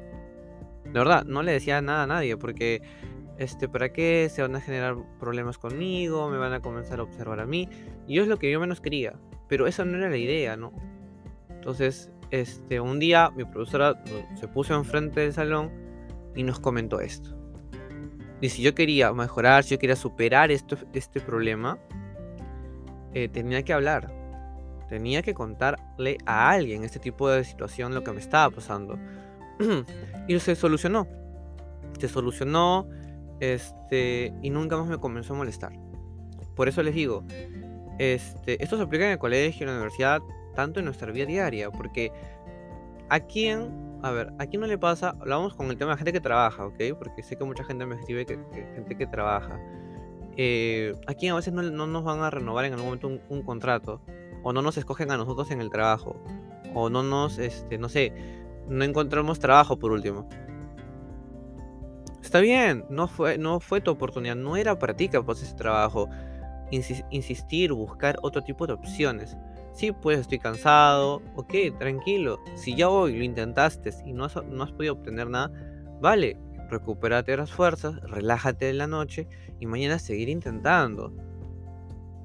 De 0.85 0.93
verdad, 0.93 1.25
no 1.25 1.43
le 1.43 1.51
decía 1.51 1.83
nada 1.83 2.05
a 2.05 2.07
nadie 2.07 2.37
porque 2.37 2.83
este, 3.39 3.69
¿para 3.69 3.93
qué 3.93 4.29
se 4.31 4.43
van 4.43 4.55
a 4.55 4.61
generar 4.61 4.97
problemas 5.19 5.59
conmigo? 5.59 6.29
Me 6.31 6.39
van 6.39 6.53
a 6.53 6.61
comenzar 6.61 7.01
a 7.01 7.03
observar 7.03 7.41
a 7.41 7.47
mí. 7.47 7.69
Y 8.07 8.19
es 8.19 8.29
lo 8.29 8.39
que 8.39 8.51
yo 8.51 8.61
menos 8.61 8.81
quería. 8.81 9.15
Pero 9.49 9.67
esa 9.67 9.85
no 9.85 9.99
era 9.99 10.09
la 10.09 10.17
idea, 10.17 10.57
¿no? 10.57 10.73
Entonces, 11.49 12.11
este, 12.31 12.81
un 12.81 12.99
día 12.99 13.31
mi 13.31 13.45
profesora 13.45 14.03
se 14.35 14.49
puso 14.49 14.75
enfrente 14.75 15.21
del 15.21 15.33
salón 15.33 15.71
y 16.35 16.43
nos 16.43 16.61
comentó 16.61 17.01
esto. 17.01 17.37
Y 18.41 18.51
si 18.51 18.63
yo 18.63 18.75
quería 18.75 19.13
mejorar, 19.13 19.65
si 19.65 19.71
yo 19.71 19.79
quería 19.79 19.97
superar 19.97 20.51
esto, 20.51 20.77
este 20.93 21.21
problema, 21.21 21.79
eh, 23.15 23.29
tenía 23.29 23.63
que 23.63 23.73
hablar. 23.73 24.13
Tenía 24.89 25.23
que 25.23 25.35
contarle 25.35 26.19
a 26.27 26.51
alguien 26.51 26.85
este 26.85 26.99
tipo 26.99 27.31
de 27.31 27.43
situación 27.45 27.95
lo 27.95 28.05
que 28.05 28.13
me 28.13 28.21
estaba 28.21 28.55
pasando. 28.55 28.99
y 30.29 30.39
se 30.41 30.55
solucionó. 30.55 31.09
Se 31.99 32.09
solucionó 32.09 32.89
este, 33.41 34.33
y 34.43 34.51
nunca 34.51 34.77
más 34.77 34.87
me 34.87 34.99
comenzó 34.99 35.35
a 35.35 35.37
molestar. 35.37 35.73
Por 36.55 36.69
eso 36.69 36.83
les 36.83 36.95
digo, 36.95 37.25
este, 37.99 38.63
esto 38.63 38.77
se 38.77 38.83
aplica 38.83 39.05
en 39.07 39.13
el 39.13 39.19
colegio, 39.19 39.65
en 39.65 39.69
la 39.69 39.75
universidad, 39.75 40.23
tanto 40.55 40.81
en 40.81 40.87
nuestra 40.87 41.11
vida 41.11 41.27
diaria, 41.27 41.71
porque 41.71 42.13
a 43.09 43.21
quién, 43.21 43.99
a 44.03 44.11
ver, 44.11 44.33
a 44.39 44.47
quién 44.47 44.61
no 44.61 44.67
le 44.67 44.79
pasa, 44.79 45.11
hablamos 45.21 45.55
con 45.55 45.71
el 45.71 45.77
tema 45.77 45.93
de 45.93 45.99
gente 45.99 46.13
que 46.13 46.21
trabaja, 46.21 46.67
¿ok? 46.67 46.81
Porque 46.99 47.23
sé 47.23 47.37
que 47.37 47.45
mucha 47.45 47.65
gente 47.65 47.87
me 47.87 47.97
escribe 47.97 48.27
que, 48.27 48.39
gente 48.75 48.97
que 48.97 49.07
trabaja. 49.07 49.61
Eh, 50.37 50.95
a 51.07 51.15
quién 51.15 51.33
a 51.33 51.37
veces 51.37 51.53
no, 51.53 51.63
nos 51.63 52.05
van 52.05 52.21
a 52.21 52.31
renovar 52.31 52.65
en 52.65 52.73
algún 52.73 52.87
momento 52.87 53.07
un, 53.09 53.21
un, 53.29 53.43
contrato, 53.43 54.01
o 54.43 54.53
no 54.53 54.63
nos 54.63 54.77
escogen 54.77 55.11
a 55.11 55.17
nosotros 55.17 55.51
en 55.51 55.61
el 55.61 55.71
trabajo, 55.71 56.17
o 56.75 56.91
no 56.91 57.03
nos, 57.03 57.39
este, 57.39 57.79
no 57.79 57.89
sé, 57.89 58.13
no 58.69 58.85
encontramos 58.85 59.39
trabajo 59.39 59.79
por 59.79 59.93
último. 59.93 60.29
Está 62.35 62.43
bien, 62.43 62.85
no 62.91 63.07
fue, 63.07 63.39
no 63.39 63.61
fue 63.61 63.81
tu 63.81 63.93
oportunidad, 63.93 64.35
no 64.35 64.57
era 64.57 64.77
para 64.77 64.97
ti 64.97 65.09
capaz 65.09 65.41
ese 65.41 65.55
trabajo. 65.55 66.09
insistir, 66.69 67.73
buscar 67.73 68.17
otro 68.23 68.43
tipo 68.43 68.67
de 68.67 68.73
opciones. 68.73 69.37
Sí, 69.73 69.93
pues 69.93 70.19
estoy 70.19 70.41
cansado, 70.41 71.23
ok, 71.37 71.55
tranquilo. 71.79 72.41
Si 72.57 72.75
ya 72.75 72.89
hoy 72.89 73.17
lo 73.17 73.23
intentaste 73.23 73.91
y 74.05 74.13
no 74.13 74.25
has, 74.25 74.35
no 74.47 74.65
has 74.65 74.73
podido 74.73 74.95
obtener 74.95 75.31
nada, 75.31 75.53
vale, 76.01 76.37
recupérate 76.71 77.37
las 77.37 77.53
fuerzas, 77.53 78.01
relájate 78.03 78.69
en 78.69 78.79
la 78.79 78.89
noche 78.89 79.29
y 79.61 79.67
mañana 79.67 80.01
seguir 80.01 80.29
intentando. 80.29 81.13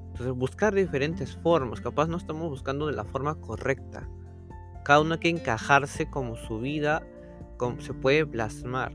Entonces, 0.08 0.32
buscar 0.32 0.74
diferentes 0.74 1.36
formas. 1.36 1.80
Capaz 1.80 2.08
no 2.08 2.16
estamos 2.16 2.48
buscando 2.48 2.88
de 2.88 2.94
la 2.94 3.04
forma 3.04 3.36
correcta. 3.36 4.08
Cada 4.82 5.02
uno 5.02 5.14
hay 5.14 5.20
que 5.20 5.28
encajarse 5.28 6.10
como 6.10 6.34
su 6.34 6.58
vida 6.58 7.06
como 7.58 7.80
se 7.80 7.94
puede 7.94 8.26
plasmar 8.26 8.92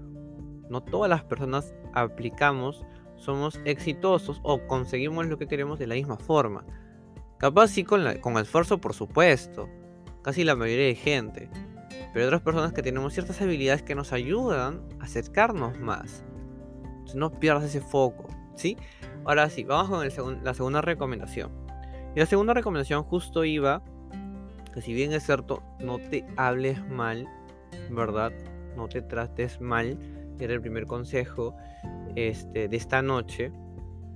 no 0.69 0.81
todas 0.81 1.09
las 1.09 1.23
personas 1.23 1.73
aplicamos, 1.93 2.85
somos 3.15 3.59
exitosos 3.65 4.39
o 4.43 4.65
conseguimos 4.67 5.25
lo 5.27 5.37
que 5.37 5.47
queremos 5.47 5.79
de 5.79 5.87
la 5.87 5.95
misma 5.95 6.17
forma. 6.17 6.65
Capaz 7.37 7.69
sí 7.69 7.83
con, 7.83 8.07
esfuerzo, 8.37 8.79
por 8.79 8.93
supuesto, 8.93 9.69
casi 10.21 10.43
la 10.43 10.55
mayoría 10.55 10.87
de 10.87 10.95
gente, 10.95 11.49
pero 12.13 12.21
hay 12.21 12.27
otras 12.27 12.41
personas 12.41 12.73
que 12.73 12.81
tenemos 12.81 13.13
ciertas 13.13 13.41
habilidades 13.41 13.83
que 13.83 13.95
nos 13.95 14.13
ayudan 14.13 14.81
a 14.99 15.05
acercarnos 15.05 15.79
más. 15.79 16.23
Entonces 16.83 17.15
no 17.15 17.31
pierdas 17.31 17.65
ese 17.65 17.81
foco, 17.81 18.27
¿sí? 18.55 18.77
Ahora 19.25 19.49
sí, 19.49 19.63
vamos 19.63 19.89
con 20.15 20.43
la 20.43 20.53
segunda 20.53 20.81
recomendación. 20.81 21.51
Y 22.15 22.19
la 22.19 22.25
segunda 22.25 22.53
recomendación 22.53 23.03
justo 23.03 23.43
iba, 23.43 23.83
que 24.73 24.81
si 24.81 24.93
bien 24.93 25.11
es 25.11 25.25
cierto, 25.25 25.61
no 25.79 25.97
te 25.97 26.25
hables 26.37 26.87
mal, 26.87 27.27
¿verdad? 27.89 28.31
No 28.77 28.87
te 28.87 29.01
trates 29.01 29.59
mal 29.59 29.97
era 30.39 30.53
el 30.53 30.61
primer 30.61 30.85
consejo 30.85 31.55
este, 32.15 32.67
de 32.67 32.77
esta 32.77 33.01
noche. 33.01 33.51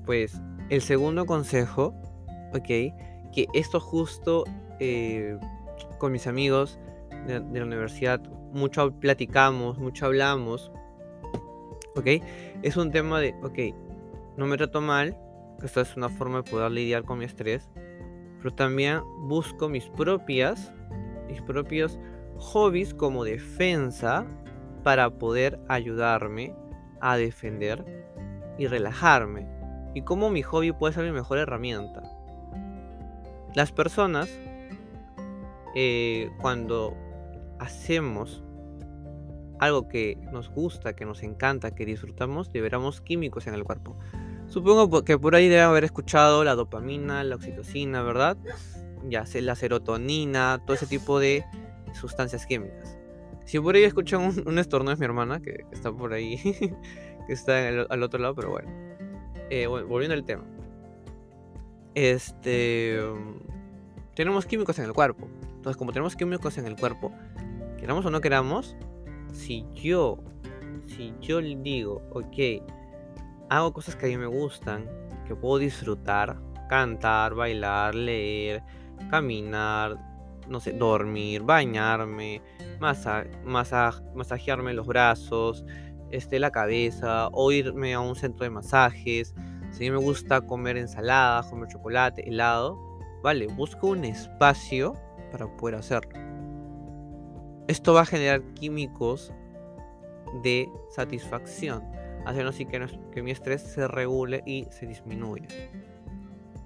Pues 0.05 0.41
el 0.69 0.81
segundo 0.81 1.25
consejo, 1.25 1.93
ok, 2.53 2.67
que 3.31 3.47
esto 3.53 3.79
justo 3.79 4.43
eh, 4.79 5.37
con 5.97 6.11
mis 6.11 6.27
amigos 6.27 6.79
de, 7.27 7.39
la 7.39 7.65
universidad, 7.65 8.21
mucho 8.53 8.91
platicamos, 8.99 9.77
mucho 9.77 10.05
hablamos, 10.05 10.71
ok, 11.95 12.23
es 12.63 12.77
un 12.77 12.91
tema 12.91 13.19
de, 13.19 13.35
ok, 13.43 13.75
no 14.37 14.47
me 14.47 14.57
trato 14.57 14.81
mal, 14.81 15.17
que 15.59 15.65
esto 15.65 15.81
es 15.81 15.95
una 15.97 16.09
forma 16.09 16.41
de 16.41 16.49
poder 16.49 16.71
lidiar 16.71 17.03
con 17.03 17.19
mi 17.19 17.25
estrés, 17.25 17.69
pero 18.37 18.53
también 18.53 19.01
busco 19.27 19.69
mis 19.69 19.89
propias, 19.89 20.73
mis 21.27 21.41
propios 21.41 21.99
hobbies 22.37 22.93
como 22.93 23.25
defensa 23.25 24.25
para 24.83 25.09
poder 25.11 25.59
ayudarme 25.67 26.55
a 27.01 27.17
defender 27.17 27.85
y 28.57 28.67
relajarme. 28.67 29.47
Y 29.93 30.01
cómo 30.03 30.29
mi 30.29 30.41
hobby 30.43 30.71
puede 30.71 30.93
ser 30.93 31.05
mi 31.05 31.11
mejor 31.11 31.39
herramienta. 31.39 32.03
Las 33.55 33.71
personas, 33.71 34.29
eh, 35.75 36.29
cuando 36.39 36.95
hacemos 37.57 38.43
algo 39.59 39.87
que 39.87 40.17
nos 40.31 40.49
gusta, 40.49 40.95
que 40.95 41.05
nos 41.05 41.23
encanta, 41.23 41.71
que 41.71 41.85
disfrutamos, 41.85 42.49
liberamos 42.53 43.01
químicos 43.01 43.47
en 43.47 43.53
el 43.53 43.63
cuerpo. 43.63 43.97
Supongo 44.47 45.03
que 45.03 45.17
por 45.17 45.35
ahí 45.35 45.47
deben 45.47 45.65
haber 45.65 45.83
escuchado 45.83 46.43
la 46.43 46.55
dopamina, 46.55 47.23
la 47.23 47.35
oxitocina, 47.35 48.01
¿verdad? 48.01 48.37
Ya 49.07 49.25
sé, 49.25 49.41
la 49.41 49.55
serotonina, 49.55 50.61
todo 50.65 50.75
ese 50.75 50.87
tipo 50.87 51.19
de 51.19 51.43
sustancias 51.93 52.45
químicas. 52.45 52.98
Si 53.49 53.59
por 53.59 53.73
ahí 53.73 53.83
escuchan 53.83 54.21
un, 54.45 54.59
estornudo 54.59 54.93
es 54.93 54.99
mi 54.99 55.05
hermana, 55.05 55.41
que, 55.41 55.65
está 55.71 55.91
por 55.91 56.13
ahí, 56.13 56.37
que 57.25 57.33
está 57.33 57.67
al 57.89 58.03
otro 58.03 58.19
lado, 58.19 58.35
pero 58.35 58.59
eh, 59.49 59.65
bueno. 59.65 59.87
Volviendo 59.87 60.13
al 60.13 60.23
tema. 60.23 60.43
Este... 61.95 62.99
Tenemos 64.13 64.45
químicos 64.45 64.77
en 64.77 64.85
el 64.85 64.93
cuerpo. 64.93 65.27
Entonces, 65.55 65.77
como 65.77 65.91
tenemos 65.91 66.15
químicos 66.15 66.59
en 66.59 66.67
el 66.67 66.75
cuerpo, 66.75 67.11
queramos 67.79 68.05
o 68.05 68.11
no 68.11 68.21
queramos, 68.21 68.75
si 69.33 69.65
yo, 69.73 70.19
si 70.85 71.15
yo 71.19 71.41
digo, 71.41 72.03
ok, 72.11 72.61
hago 73.49 73.73
cosas 73.73 73.95
que 73.95 74.05
a 74.05 74.09
mí 74.09 74.17
me 74.17 74.27
gustan, 74.27 74.87
que 75.25 75.35
puedo 75.35 75.57
disfrutar, 75.57 76.39
cantar, 76.69 77.33
bailar, 77.33 77.95
leer, 77.95 78.61
caminar, 79.09 79.97
no 80.47 80.59
sé, 80.59 80.73
dormir, 80.73 81.41
bañarme, 81.41 82.43
masa 82.79 83.25
masajearme 83.43 84.73
los 84.73 84.87
brazos, 84.87 85.65
este, 86.11 86.39
la 86.39 86.51
cabeza, 86.51 87.29
o 87.31 87.51
irme 87.51 87.93
a 87.93 87.99
un 87.99 88.15
centro 88.15 88.43
de 88.43 88.49
masajes. 88.49 89.35
Si 89.71 89.89
me 89.89 89.97
gusta 89.97 90.41
comer 90.41 90.77
ensalada, 90.77 91.47
comer 91.49 91.69
chocolate, 91.69 92.27
helado, 92.27 92.79
vale, 93.21 93.47
busco 93.47 93.87
un 93.87 94.05
espacio 94.05 94.93
para 95.31 95.47
poder 95.57 95.75
hacerlo. 95.75 96.11
Esto 97.67 97.93
va 97.93 98.01
a 98.01 98.05
generar 98.05 98.41
químicos 98.55 99.31
de 100.43 100.69
satisfacción 100.89 101.83
haciendo 102.25 102.49
así 102.49 102.65
que, 102.65 102.85
que 103.11 103.23
mi 103.23 103.31
estrés 103.31 103.61
se 103.61 103.87
regule 103.87 104.43
y 104.45 104.65
se 104.71 104.85
disminuya. 104.85 105.47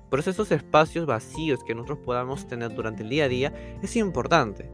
Por 0.10 0.20
eso 0.20 0.30
esos 0.30 0.52
espacios 0.52 1.06
vacíos 1.06 1.64
que 1.64 1.74
nosotros 1.74 2.00
podamos 2.00 2.48
tener 2.48 2.74
durante 2.76 3.04
el 3.04 3.10
día 3.10 3.26
a 3.26 3.30
día 3.30 3.54
es 3.82 3.96
importante. 3.96 4.70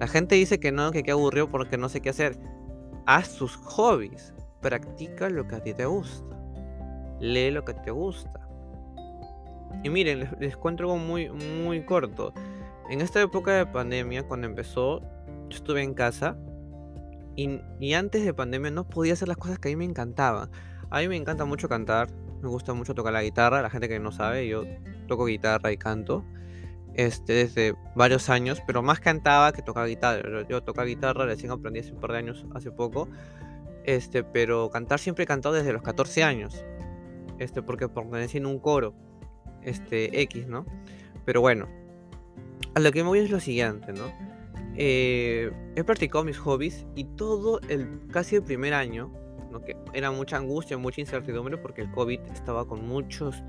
La 0.00 0.08
gente 0.08 0.34
dice 0.34 0.58
que 0.58 0.72
no, 0.72 0.90
que 0.90 1.02
qué 1.02 1.12
aburrido 1.12 1.48
porque 1.48 1.76
no 1.76 1.88
sé 1.88 2.00
qué 2.00 2.10
hacer. 2.10 2.38
Haz 3.06 3.28
sus 3.28 3.56
hobbies. 3.56 4.34
Practica 4.60 5.28
lo 5.30 5.46
que 5.46 5.56
a 5.56 5.62
ti 5.62 5.74
te 5.74 5.86
gusta. 5.86 6.36
Lee 7.20 7.50
lo 7.50 7.64
que 7.64 7.74
te 7.74 7.90
gusta. 7.90 8.48
Y 9.82 9.90
miren, 9.90 10.20
les, 10.20 10.40
les 10.40 10.56
cuento 10.56 10.84
algo 10.84 10.96
muy, 10.96 11.30
muy 11.30 11.84
corto. 11.84 12.32
En 12.90 13.00
esta 13.00 13.20
época 13.20 13.52
de 13.52 13.66
pandemia, 13.66 14.26
cuando 14.26 14.46
empezó, 14.46 15.00
yo 15.48 15.56
estuve 15.56 15.82
en 15.82 15.94
casa 15.94 16.36
y, 17.36 17.94
antes 17.94 18.24
de 18.24 18.32
pandemia 18.32 18.70
no 18.70 18.88
podía 18.88 19.14
hacer 19.14 19.28
las 19.28 19.36
cosas 19.36 19.58
que 19.58 19.68
a 19.68 19.72
mí 19.72 19.76
me 19.76 19.84
encantaban. 19.84 20.50
A 20.90 21.00
mí 21.00 21.08
me 21.08 21.16
encanta 21.16 21.44
mucho 21.44 21.68
cantar, 21.68 22.08
me 22.42 22.48
gusta 22.48 22.74
mucho 22.74 22.94
tocar 22.94 23.12
la 23.12 23.22
guitarra. 23.22 23.62
La 23.62 23.70
gente 23.70 23.88
que 23.88 23.98
no 23.98 24.12
sabe, 24.12 24.46
yo 24.46 24.64
toco 25.08 25.26
guitarra 25.26 25.72
y 25.72 25.76
canto 25.76 26.24
este, 26.94 27.32
desde 27.32 27.74
varios 27.94 28.30
años, 28.30 28.62
pero 28.66 28.82
más 28.82 29.00
cantaba 29.00 29.52
que 29.52 29.62
tocaba 29.62 29.86
guitarra. 29.86 30.46
Yo 30.48 30.62
tocaba 30.62 30.86
guitarra, 30.86 31.26
recién 31.26 31.50
aprendí 31.52 31.80
hace 31.80 31.92
un 31.92 32.00
par 32.00 32.12
de 32.12 32.18
años, 32.18 32.46
hace 32.54 32.70
poco. 32.70 33.08
Este, 33.84 34.24
pero 34.24 34.70
cantar 34.70 34.98
siempre 34.98 35.24
he 35.24 35.26
cantado 35.26 35.54
desde 35.54 35.72
los 35.72 35.82
14 35.82 36.24
años. 36.24 36.64
Este, 37.38 37.62
porque 37.62 37.88
pertenecí 37.88 38.38
en 38.38 38.46
un 38.46 38.58
coro. 38.58 38.94
Este, 39.62 40.20
X, 40.22 40.46
¿no? 40.46 40.66
Pero 41.24 41.40
bueno. 41.40 41.68
A 42.74 42.80
lo 42.80 42.90
que 42.90 43.02
me 43.02 43.08
voy 43.08 43.20
es 43.20 43.30
lo 43.30 43.40
siguiente, 43.40 43.92
¿no? 43.92 44.12
Eh, 44.76 45.52
he 45.76 45.84
practicado 45.84 46.24
mis 46.24 46.38
hobbies 46.38 46.86
y 46.96 47.04
todo 47.04 47.60
el 47.68 48.00
casi 48.10 48.36
el 48.36 48.42
primer 48.42 48.74
año, 48.74 49.12
que 49.64 49.76
era 49.92 50.10
mucha 50.10 50.36
angustia, 50.36 50.76
mucha 50.76 51.00
incertidumbre 51.00 51.56
porque 51.58 51.82
el 51.82 51.90
COVID 51.92 52.20
estaba 52.32 52.66
con 52.66 52.86
muchos 52.86 53.42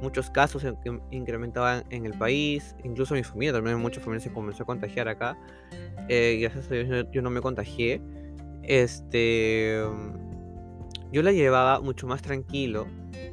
muchos 0.00 0.30
casos 0.30 0.62
que 0.62 1.00
incrementaban 1.10 1.84
en 1.90 2.06
el 2.06 2.14
país, 2.14 2.76
incluso 2.84 3.14
mi 3.14 3.24
familia, 3.24 3.52
también 3.52 3.78
mucha 3.78 4.00
familia 4.00 4.20
se 4.20 4.32
comenzó 4.32 4.62
a 4.62 4.66
contagiar 4.66 5.08
acá, 5.08 5.36
eh, 6.08 6.38
gracias 6.40 6.70
a 6.70 6.74
Dios 6.74 7.06
yo 7.12 7.22
no 7.22 7.30
me 7.30 7.40
contagié, 7.40 8.00
este, 8.62 9.82
yo 11.12 11.22
la 11.22 11.32
llevaba 11.32 11.80
mucho 11.80 12.06
más 12.06 12.22
tranquilo, 12.22 12.86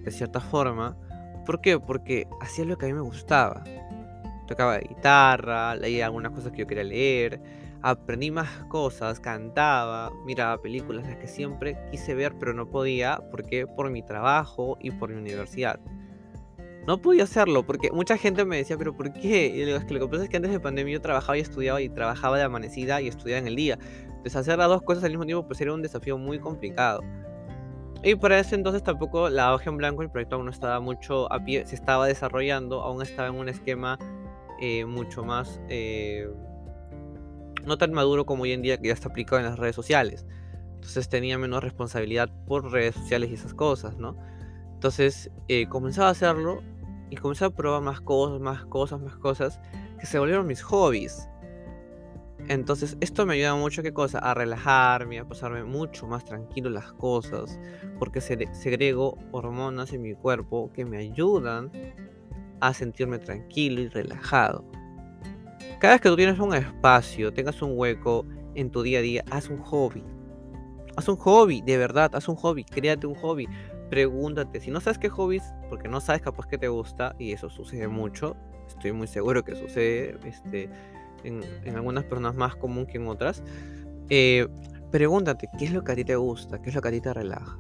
de 0.04 0.12
cierta 0.12 0.40
forma, 0.40 0.98
¿por 1.46 1.62
qué? 1.62 1.80
Porque 1.80 2.28
hacía 2.42 2.66
lo 2.66 2.78
que 2.78 2.86
a 2.86 2.90
mí 2.90 2.94
me 2.94 3.02
gustaba, 3.02 3.64
tocaba 4.48 4.78
guitarra, 4.80 5.76
leía 5.76 6.06
algunas 6.06 6.32
cosas 6.32 6.52
que 6.52 6.60
yo 6.60 6.68
quería 6.68 6.84
leer, 6.84 7.42
aprendí 7.82 8.32
más 8.32 8.50
cosas, 8.68 9.20
cantaba, 9.20 10.12
miraba 10.26 10.60
películas, 10.60 11.06
las 11.06 11.18
que 11.18 11.28
siempre 11.28 11.78
quise 11.92 12.16
ver 12.16 12.34
pero 12.40 12.54
no 12.54 12.68
podía, 12.68 13.22
porque 13.30 13.68
por 13.68 13.92
mi 13.92 14.02
trabajo 14.02 14.78
y 14.82 14.90
por 14.92 15.12
mi 15.12 15.18
universidad. 15.18 15.80
No 16.88 17.02
podía 17.02 17.24
hacerlo 17.24 17.66
porque 17.66 17.92
mucha 17.92 18.18
gente 18.18 18.46
me 18.46 18.58
decía, 18.58 18.78
pero 18.78 18.96
¿por 18.96 19.12
qué? 19.12 19.48
Y 19.48 19.66
digo, 19.66 19.78
es 19.78 19.86
que 19.86 19.94
lo 19.96 20.02
que 20.02 20.08
pasa 20.08 20.24
es 20.24 20.30
que 20.30 20.38
antes 20.38 20.52
de 20.52 20.60
pandemia 20.60 20.94
yo 20.94 21.02
trabajaba 21.02 21.38
y 21.38 21.42
estudiaba 21.42 21.82
y 21.82 21.90
trabajaba 21.90 22.38
de 22.38 22.44
amanecida 22.44 23.02
y 23.02 23.08
estudiaba 23.08 23.40
en 23.40 23.48
el 23.48 23.56
día. 23.56 23.80
Entonces 24.06 24.36
hacer 24.36 24.60
las 24.60 24.68
dos 24.68 24.84
cosas 24.84 25.04
al 25.04 25.10
mismo 25.12 25.26
tiempo 25.26 25.48
pues 25.48 25.60
era 25.62 25.74
un 25.74 25.82
desafío 25.82 26.18
muy 26.18 26.40
complicado. 26.40 27.02
Y 28.04 28.14
para 28.16 28.40
ese 28.40 28.54
entonces 28.54 28.84
tampoco 28.84 29.30
la 29.30 29.54
hoja 29.56 29.70
en 29.70 29.78
blanco, 29.78 30.04
el 30.04 30.12
proyecto 30.12 30.36
aún 30.36 30.46
no 30.46 30.52
estaba 30.52 30.80
mucho 30.80 31.32
a 31.34 31.44
pie, 31.44 31.66
se 31.66 31.74
estaba 31.74 32.06
desarrollando, 32.06 32.82
aún 32.82 33.02
estaba 33.02 33.30
en 33.30 33.36
un 33.36 33.50
esquema 33.50 33.98
eh, 34.62 34.86
mucho 34.86 35.24
más, 35.24 35.60
eh, 35.70 36.30
no 37.66 37.80
tan 37.80 37.94
maduro 37.94 38.28
como 38.28 38.44
hoy 38.44 38.52
en 38.52 38.62
día 38.62 38.78
que 38.78 38.90
ya 38.90 38.94
está 38.94 39.10
aplicado 39.10 39.40
en 39.40 39.46
las 39.46 39.58
redes 39.58 39.76
sociales. 39.76 40.28
Entonces 40.76 41.10
tenía 41.10 41.40
menos 41.40 41.64
responsabilidad 41.64 42.30
por 42.46 42.72
redes 42.72 42.94
sociales 42.94 43.32
y 43.32 43.34
esas 43.34 43.56
cosas, 43.56 43.98
¿no? 43.98 44.16
Entonces 44.76 45.32
eh, 45.48 45.68
comenzaba 45.68 46.10
a 46.10 46.12
hacerlo 46.12 46.62
y 47.10 47.16
comenzaba 47.16 47.50
a 47.54 47.56
probar 47.56 47.82
más 47.82 48.02
cosas, 48.02 48.40
más 48.40 48.66
cosas, 48.66 49.02
más 49.02 49.16
cosas, 49.18 49.60
que 50.00 50.06
se 50.06 50.20
volvieron 50.20 50.48
mis 50.48 50.62
hobbies. 50.62 51.28
Entonces 52.48 52.96
esto 53.02 53.26
me 53.26 53.34
ayuda 53.34 53.56
mucho, 53.56 53.82
¿qué 53.82 53.92
cosa? 53.92 54.20
A 54.20 54.34
relajarme, 54.36 55.20
a 55.20 55.28
pasarme 55.28 55.64
mucho 55.64 56.06
más 56.06 56.26
tranquilo 56.26 56.70
las 56.70 56.94
cosas, 56.94 57.60
porque 57.98 58.22
segrego 58.22 59.18
hormonas 59.32 59.94
en 59.94 60.04
mi 60.04 60.14
cuerpo 60.14 60.72
que 60.72 60.86
me 60.86 60.98
ayudan 60.98 61.72
a 62.60 62.74
sentirme 62.74 63.18
tranquilo 63.18 63.82
y 63.82 63.88
relajado. 63.88 64.64
Cada 65.80 65.96
vez 65.96 66.02
que 66.02 66.10
tú 66.10 66.16
tienes 66.16 66.40
un 66.40 66.54
espacio, 66.54 67.34
tengas 67.34 67.62
un 67.62 67.72
hueco 67.76 68.26
en 68.54 68.70
tu 68.70 68.82
día 68.84 69.00
a 69.00 69.02
día, 69.02 69.26
haz 69.30 69.50
un 69.50 69.60
hobby. 69.60 70.04
Haz 70.96 71.10
un 71.10 71.18
hobby, 71.18 71.62
de 71.62 71.78
verdad, 71.78 72.12
haz 72.14 72.30
un 72.30 72.36
hobby, 72.36 72.64
créate 72.64 73.08
un 73.08 73.16
hobby. 73.16 73.48
Pregúntate, 73.96 74.60
si 74.60 74.72
no 74.72 74.82
sabes 74.82 74.98
qué 74.98 75.08
hobbies, 75.08 75.54
porque 75.70 75.88
no 75.88 76.02
sabes 76.02 76.22
capaz 76.22 76.48
que 76.48 76.58
te 76.58 76.68
gusta, 76.68 77.16
y 77.18 77.32
eso 77.32 77.50
sucede 77.50 77.88
mucho, 77.88 78.36
estoy 78.68 78.92
muy 78.92 79.08
seguro 79.08 79.46
que 79.46 79.56
sucede 79.56 80.18
este, 80.26 80.70
en, 81.24 81.42
algunas 81.74 82.04
personas 82.04 82.36
más 82.36 82.58
común 82.58 82.88
que 82.88 82.98
en 82.98 83.08
otras, 83.08 83.42
eh, 84.10 84.50
pregúntate, 84.92 85.48
¿qué 85.58 85.64
es 85.64 85.72
lo 85.72 85.86
que 85.86 85.94
a 85.94 85.96
ti 85.96 86.04
te 86.04 86.18
gusta? 86.18 86.62
¿Qué 86.62 86.72
es 86.72 86.76
lo 86.76 86.82
que 86.82 86.90
a 86.90 86.92
ti 86.92 87.00
te 87.00 87.14
relaja? 87.14 87.58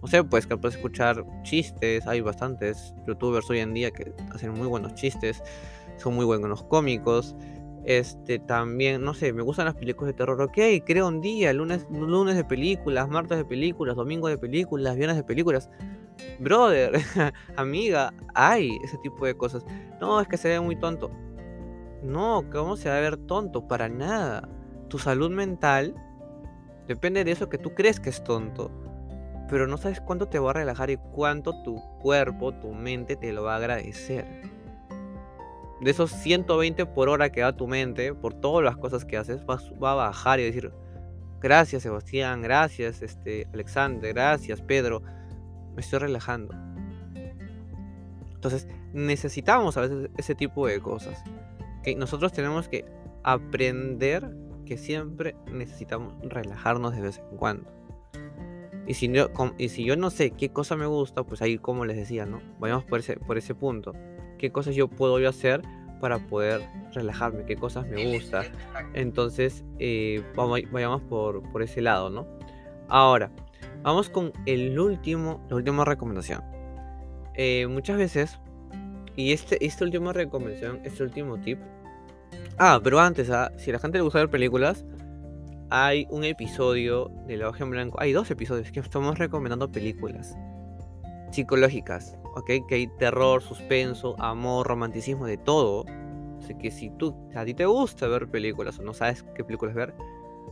no 0.00 0.06
sé, 0.06 0.22
pues 0.22 0.46
capaz 0.46 0.68
escuchar 0.76 1.24
chistes, 1.42 2.06
hay 2.06 2.20
bastantes 2.20 2.94
youtubers 3.08 3.50
hoy 3.50 3.58
en 3.58 3.74
día 3.74 3.90
que 3.90 4.14
hacen 4.32 4.52
muy 4.52 4.68
buenos 4.68 4.94
chistes, 4.94 5.42
son 5.96 6.14
muy 6.14 6.24
buenos 6.24 6.62
cómicos. 6.62 7.34
Este 7.84 8.38
también, 8.38 9.02
no 9.02 9.12
sé, 9.12 9.32
me 9.32 9.42
gustan 9.42 9.66
las 9.66 9.74
películas 9.74 10.12
de 10.12 10.18
terror. 10.18 10.40
Ok, 10.40 10.58
creo 10.84 11.08
un 11.08 11.20
día, 11.20 11.52
lunes, 11.52 11.86
lunes 11.90 12.36
de 12.36 12.44
películas, 12.44 13.08
martes 13.08 13.38
de 13.38 13.44
películas, 13.44 13.96
domingo 13.96 14.28
de 14.28 14.38
películas, 14.38 14.96
viernes 14.96 15.16
de 15.16 15.24
películas. 15.24 15.68
Brother, 16.38 16.92
amiga, 17.56 18.12
hay 18.34 18.78
ese 18.84 18.98
tipo 18.98 19.26
de 19.26 19.36
cosas. 19.36 19.64
No, 20.00 20.20
es 20.20 20.28
que 20.28 20.36
se 20.36 20.48
ve 20.48 20.60
muy 20.60 20.76
tonto. 20.76 21.10
No, 22.02 22.44
¿cómo 22.52 22.76
se 22.76 22.88
va 22.88 22.96
a 22.96 23.00
ver 23.00 23.16
tonto? 23.16 23.66
Para 23.66 23.88
nada. 23.88 24.48
Tu 24.88 24.98
salud 24.98 25.30
mental 25.30 25.94
Depende 26.88 27.24
de 27.24 27.30
eso 27.30 27.48
que 27.48 27.58
tú 27.58 27.74
crees 27.74 28.00
que 28.00 28.10
es 28.10 28.22
tonto. 28.24 28.70
Pero 29.48 29.66
no 29.66 29.76
sabes 29.76 30.00
cuánto 30.00 30.26
te 30.26 30.38
va 30.38 30.50
a 30.50 30.54
relajar 30.54 30.90
y 30.90 30.96
cuánto 30.96 31.62
tu 31.62 31.80
cuerpo, 32.00 32.52
tu 32.52 32.72
mente 32.72 33.16
te 33.16 33.32
lo 33.32 33.44
va 33.44 33.54
a 33.54 33.56
agradecer. 33.56 34.26
De 35.82 35.90
esos 35.90 36.12
120 36.12 36.86
por 36.86 37.08
hora 37.08 37.30
que 37.32 37.40
da 37.40 37.56
tu 37.56 37.66
mente, 37.66 38.14
por 38.14 38.34
todas 38.34 38.64
las 38.64 38.76
cosas 38.76 39.04
que 39.04 39.16
haces, 39.16 39.42
va, 39.44 39.90
a 39.90 39.94
bajar 39.94 40.38
y 40.38 40.44
decir, 40.44 40.72
gracias 41.40 41.82
Sebastián, 41.82 42.40
gracias 42.40 43.02
este, 43.02 43.48
Alexander, 43.52 44.14
gracias 44.14 44.62
Pedro, 44.62 45.02
me 45.74 45.80
estoy 45.80 45.98
relajando. 45.98 46.54
Entonces, 48.34 48.68
necesitamos 48.92 49.76
a 49.76 49.82
veces 49.82 50.10
ese 50.16 50.34
tipo 50.34 50.66
de 50.66 50.80
cosas. 50.80 51.22
Que 51.82 51.94
nosotros 51.96 52.32
tenemos 52.32 52.68
que 52.68 52.84
aprender 53.24 54.36
que 54.66 54.76
siempre 54.76 55.36
necesitamos 55.50 56.14
relajarnos 56.22 56.94
de 56.94 57.02
vez 57.02 57.22
en 57.30 57.36
cuando. 57.36 57.70
Y 58.86 58.94
si, 58.94 59.08
yo, 59.12 59.28
y 59.58 59.68
si 59.68 59.84
yo 59.84 59.96
no 59.96 60.10
sé 60.10 60.32
qué 60.32 60.50
cosa 60.50 60.76
me 60.76 60.86
gusta, 60.86 61.22
pues 61.22 61.40
ahí 61.40 61.58
como 61.58 61.84
les 61.84 61.96
decía, 61.96 62.26
¿no? 62.26 62.40
Vayamos 62.58 62.84
por 62.84 62.98
ese, 62.98 63.16
por 63.16 63.38
ese 63.38 63.54
punto. 63.54 63.92
¿Qué 64.42 64.50
cosas 64.50 64.74
yo 64.74 64.88
puedo 64.88 65.16
hacer 65.28 65.62
para 66.00 66.18
poder 66.18 66.62
relajarme? 66.92 67.44
¿Qué 67.44 67.54
cosas 67.54 67.86
me 67.86 68.12
gusta? 68.12 68.42
Entonces, 68.92 69.64
eh, 69.78 70.20
vayamos 70.34 71.00
por, 71.02 71.48
por 71.52 71.62
ese 71.62 71.80
lado, 71.80 72.10
¿no? 72.10 72.26
Ahora, 72.88 73.30
vamos 73.84 74.10
con 74.10 74.32
el 74.46 74.76
último, 74.80 75.46
la 75.48 75.54
última 75.54 75.84
recomendación. 75.84 76.42
Eh, 77.34 77.68
muchas 77.68 77.98
veces, 77.98 78.40
y 79.14 79.32
este, 79.32 79.64
esta 79.64 79.84
última 79.84 80.12
recomendación, 80.12 80.80
este 80.82 81.04
último 81.04 81.38
tip. 81.38 81.60
Ah, 82.58 82.80
pero 82.82 82.98
antes, 82.98 83.30
¿ah? 83.30 83.52
si 83.58 83.70
a 83.70 83.74
la 83.74 83.78
gente 83.78 83.98
le 83.98 84.02
gusta 84.02 84.18
ver 84.18 84.28
películas, 84.28 84.84
hay 85.70 86.08
un 86.10 86.24
episodio 86.24 87.12
de 87.28 87.36
La 87.36 87.48
Hoja 87.48 87.62
en 87.62 87.70
Blanco. 87.70 88.00
Hay 88.00 88.12
dos 88.12 88.28
episodios 88.28 88.72
que 88.72 88.80
estamos 88.80 89.20
recomendando 89.20 89.70
películas 89.70 90.34
psicológicas, 91.30 92.18
¿ok? 92.34 92.66
Que 92.66 92.74
hay 92.74 92.86
terror, 92.86 93.42
suspenso, 93.42 94.14
amor, 94.18 94.66
romanticismo, 94.66 95.26
de 95.26 95.36
todo. 95.36 95.84
Así 96.38 96.54
que 96.56 96.70
si 96.70 96.90
tú, 96.90 97.14
a 97.34 97.44
ti 97.44 97.54
te 97.54 97.66
gusta 97.66 98.08
ver 98.08 98.28
películas 98.28 98.78
o 98.78 98.82
no 98.82 98.94
sabes 98.94 99.24
qué 99.34 99.44
películas 99.44 99.74
ver, 99.74 99.94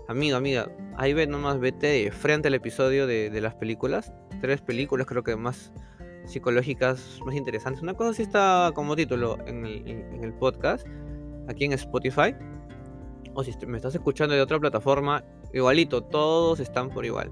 amigo, 0.08 0.36
amiga, 0.36 0.70
ahí 0.96 1.12
ve 1.12 1.26
nomás, 1.26 1.58
vete 1.58 2.10
frente 2.12 2.48
al 2.48 2.54
episodio 2.54 3.06
de, 3.06 3.30
de 3.30 3.40
las 3.40 3.54
películas. 3.54 4.12
Tres 4.40 4.60
películas 4.60 5.06
creo 5.06 5.22
que 5.22 5.36
más 5.36 5.72
psicológicas 6.30 7.20
más 7.24 7.34
interesantes. 7.34 7.82
Una 7.82 7.94
cosa 7.94 8.14
sí 8.14 8.22
está 8.22 8.70
como 8.74 8.96
título 8.96 9.38
en 9.46 9.66
el, 9.66 10.32
podcast, 10.34 10.86
aquí 11.48 11.64
en 11.64 11.72
Spotify. 11.72 12.34
O 13.34 13.44
si 13.44 13.54
me 13.66 13.76
estás 13.76 13.94
escuchando 13.94 14.34
de 14.34 14.40
otra 14.40 14.58
plataforma, 14.58 15.24
igualito, 15.52 16.02
todos 16.02 16.60
están 16.60 16.90
por 16.90 17.04
igual. 17.04 17.30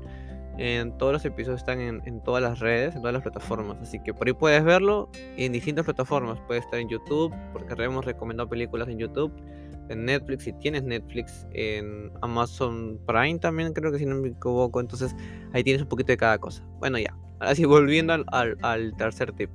En 0.58 0.98
todos 0.98 1.12
los 1.12 1.24
episodios 1.24 1.60
están 1.60 1.80
en, 1.80 2.22
todas 2.24 2.42
las 2.42 2.58
redes, 2.58 2.96
en 2.96 3.00
todas 3.00 3.14
las 3.14 3.22
plataformas. 3.22 3.78
Así 3.80 4.00
que 4.02 4.12
por 4.12 4.26
ahí 4.26 4.32
puedes 4.32 4.64
verlo 4.64 5.08
en 5.36 5.52
distintas 5.52 5.84
plataformas. 5.84 6.40
Puede 6.48 6.60
estar 6.60 6.80
en 6.80 6.88
YouTube, 6.88 7.32
porque 7.52 7.80
hemos 7.82 8.04
recomendado 8.04 8.48
películas 8.48 8.88
en 8.88 8.98
YouTube. 8.98 9.32
En 9.88 10.04
Netflix, 10.04 10.44
si 10.44 10.52
tienes 10.54 10.82
Netflix, 10.82 11.46
en 11.52 12.10
Amazon 12.20 13.00
Prime 13.06 13.38
también, 13.38 13.72
creo 13.72 13.92
que 13.92 13.98
si 13.98 14.06
no 14.06 14.16
me 14.16 14.28
equivoco. 14.28 14.80
Entonces 14.80 15.14
ahí 15.52 15.62
tienes 15.62 15.82
un 15.82 15.88
poquito 15.88 16.12
de 16.12 16.16
cada 16.16 16.38
cosa. 16.38 16.66
Bueno, 16.80 16.98
ya, 16.98 17.16
Así 17.40 17.64
volviendo 17.64 18.12
al, 18.12 18.94
tercer 18.96 19.32
tip. 19.32 19.50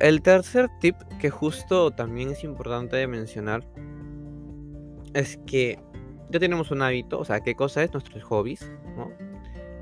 El 0.00 0.20
tercer 0.20 0.68
tip 0.80 0.96
que 1.20 1.30
justo 1.30 1.90
también 1.90 2.30
es 2.30 2.44
importante 2.44 2.96
de 2.96 3.06
mencionar 3.06 3.64
es 5.14 5.38
que 5.46 5.78
ya 6.30 6.38
tenemos 6.38 6.70
un 6.70 6.82
hábito, 6.82 7.18
o 7.18 7.24
sea, 7.24 7.40
qué 7.40 7.54
cosa 7.54 7.82
es 7.82 7.92
nuestros 7.92 8.22
hobbies, 8.24 8.70
¿no? 8.96 9.10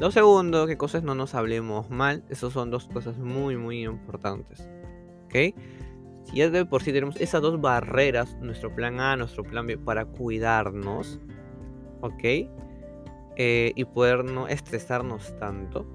Lo 0.00 0.10
segundo, 0.10 0.66
qué 0.66 0.76
cosas 0.76 1.04
no 1.04 1.14
nos 1.14 1.36
hablemos 1.36 1.88
mal, 1.88 2.24
esas 2.28 2.52
son 2.52 2.70
dos 2.70 2.88
cosas 2.88 3.16
muy, 3.16 3.56
muy 3.56 3.84
importantes, 3.84 4.68
¿ok? 5.26 5.54
Si 6.24 6.36
ya 6.36 6.50
de 6.50 6.64
por 6.64 6.82
sí 6.82 6.92
tenemos 6.92 7.14
esas 7.20 7.40
dos 7.40 7.60
barreras, 7.60 8.36
nuestro 8.40 8.74
plan 8.74 8.98
A, 8.98 9.16
nuestro 9.16 9.44
plan 9.44 9.68
B, 9.68 9.78
para 9.78 10.04
cuidarnos, 10.04 11.20
¿ok? 12.00 12.24
Eh, 13.36 13.72
y 13.76 13.84
poder 13.84 14.24
no 14.24 14.48
estresarnos 14.48 15.38
tanto, 15.38 15.86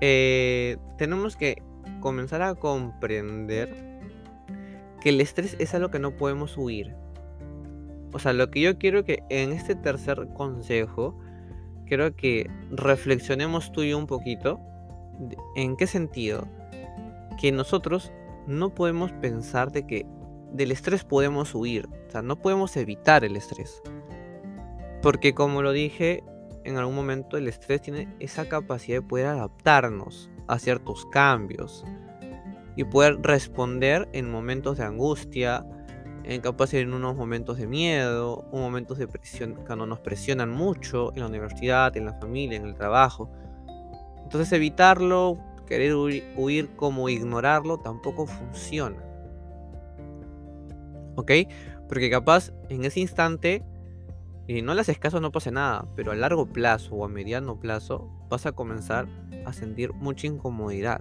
eh, 0.00 0.78
tenemos 0.98 1.36
que 1.36 1.62
comenzar 2.00 2.42
a 2.42 2.56
comprender 2.56 4.00
que 5.00 5.10
el 5.10 5.20
estrés 5.20 5.54
es 5.60 5.74
algo 5.74 5.92
que 5.92 6.00
no 6.00 6.16
podemos 6.16 6.58
huir. 6.58 6.92
O 8.12 8.18
sea, 8.18 8.32
lo 8.32 8.50
que 8.50 8.60
yo 8.60 8.78
quiero 8.78 9.04
que 9.04 9.22
en 9.30 9.52
este 9.52 9.76
tercer 9.76 10.26
consejo, 10.34 11.16
quiero 11.92 12.16
que 12.16 12.48
reflexionemos 12.70 13.70
tú 13.70 13.82
y 13.82 13.90
yo 13.90 13.98
un 13.98 14.06
poquito. 14.06 14.58
¿En 15.54 15.76
qué 15.76 15.86
sentido? 15.86 16.48
Que 17.38 17.52
nosotros 17.52 18.10
no 18.46 18.74
podemos 18.74 19.12
pensar 19.12 19.72
de 19.72 19.86
que 19.86 20.06
del 20.54 20.70
estrés 20.70 21.04
podemos 21.04 21.54
huir. 21.54 21.90
O 22.08 22.10
sea, 22.10 22.22
no 22.22 22.40
podemos 22.40 22.78
evitar 22.78 23.26
el 23.26 23.36
estrés. 23.36 23.82
Porque 25.02 25.34
como 25.34 25.60
lo 25.60 25.72
dije, 25.72 26.24
en 26.64 26.78
algún 26.78 26.94
momento 26.94 27.36
el 27.36 27.46
estrés 27.46 27.82
tiene 27.82 28.08
esa 28.20 28.48
capacidad 28.48 29.02
de 29.02 29.06
poder 29.06 29.26
adaptarnos 29.26 30.30
a 30.46 30.58
ciertos 30.58 31.04
cambios 31.12 31.84
y 32.74 32.84
poder 32.84 33.20
responder 33.20 34.08
en 34.14 34.30
momentos 34.30 34.78
de 34.78 34.84
angustia, 34.84 35.66
capacidad 36.40 36.82
en 36.82 36.94
unos 36.94 37.16
momentos 37.16 37.58
de 37.58 37.66
miedo, 37.66 38.44
un 38.52 38.60
momentos 38.60 38.98
de 38.98 39.08
presión 39.08 39.58
cuando 39.66 39.86
nos 39.86 40.00
presionan 40.00 40.50
mucho 40.50 41.12
en 41.14 41.20
la 41.20 41.26
universidad, 41.26 41.96
en 41.96 42.06
la 42.06 42.14
familia, 42.14 42.56
en 42.56 42.64
el 42.64 42.74
trabajo. 42.74 43.30
Entonces 44.22 44.52
evitarlo, 44.52 45.38
querer 45.66 45.94
huir, 45.94 46.70
como 46.76 47.08
ignorarlo 47.08 47.78
tampoco 47.78 48.26
funciona. 48.26 49.02
¿Ok? 51.16 51.32
Porque 51.88 52.10
capaz 52.10 52.52
en 52.68 52.84
ese 52.84 53.00
instante 53.00 53.64
y 54.46 54.62
no 54.62 54.74
le 54.74 54.80
haces 54.80 54.98
caso, 54.98 55.20
no 55.20 55.32
pasa 55.32 55.50
nada, 55.50 55.86
pero 55.94 56.12
a 56.12 56.14
largo 56.14 56.46
plazo 56.46 56.94
o 56.94 57.04
a 57.04 57.08
mediano 57.08 57.60
plazo 57.60 58.10
vas 58.28 58.46
a 58.46 58.52
comenzar 58.52 59.06
a 59.44 59.52
sentir 59.52 59.92
mucha 59.92 60.26
incomodidad. 60.26 61.00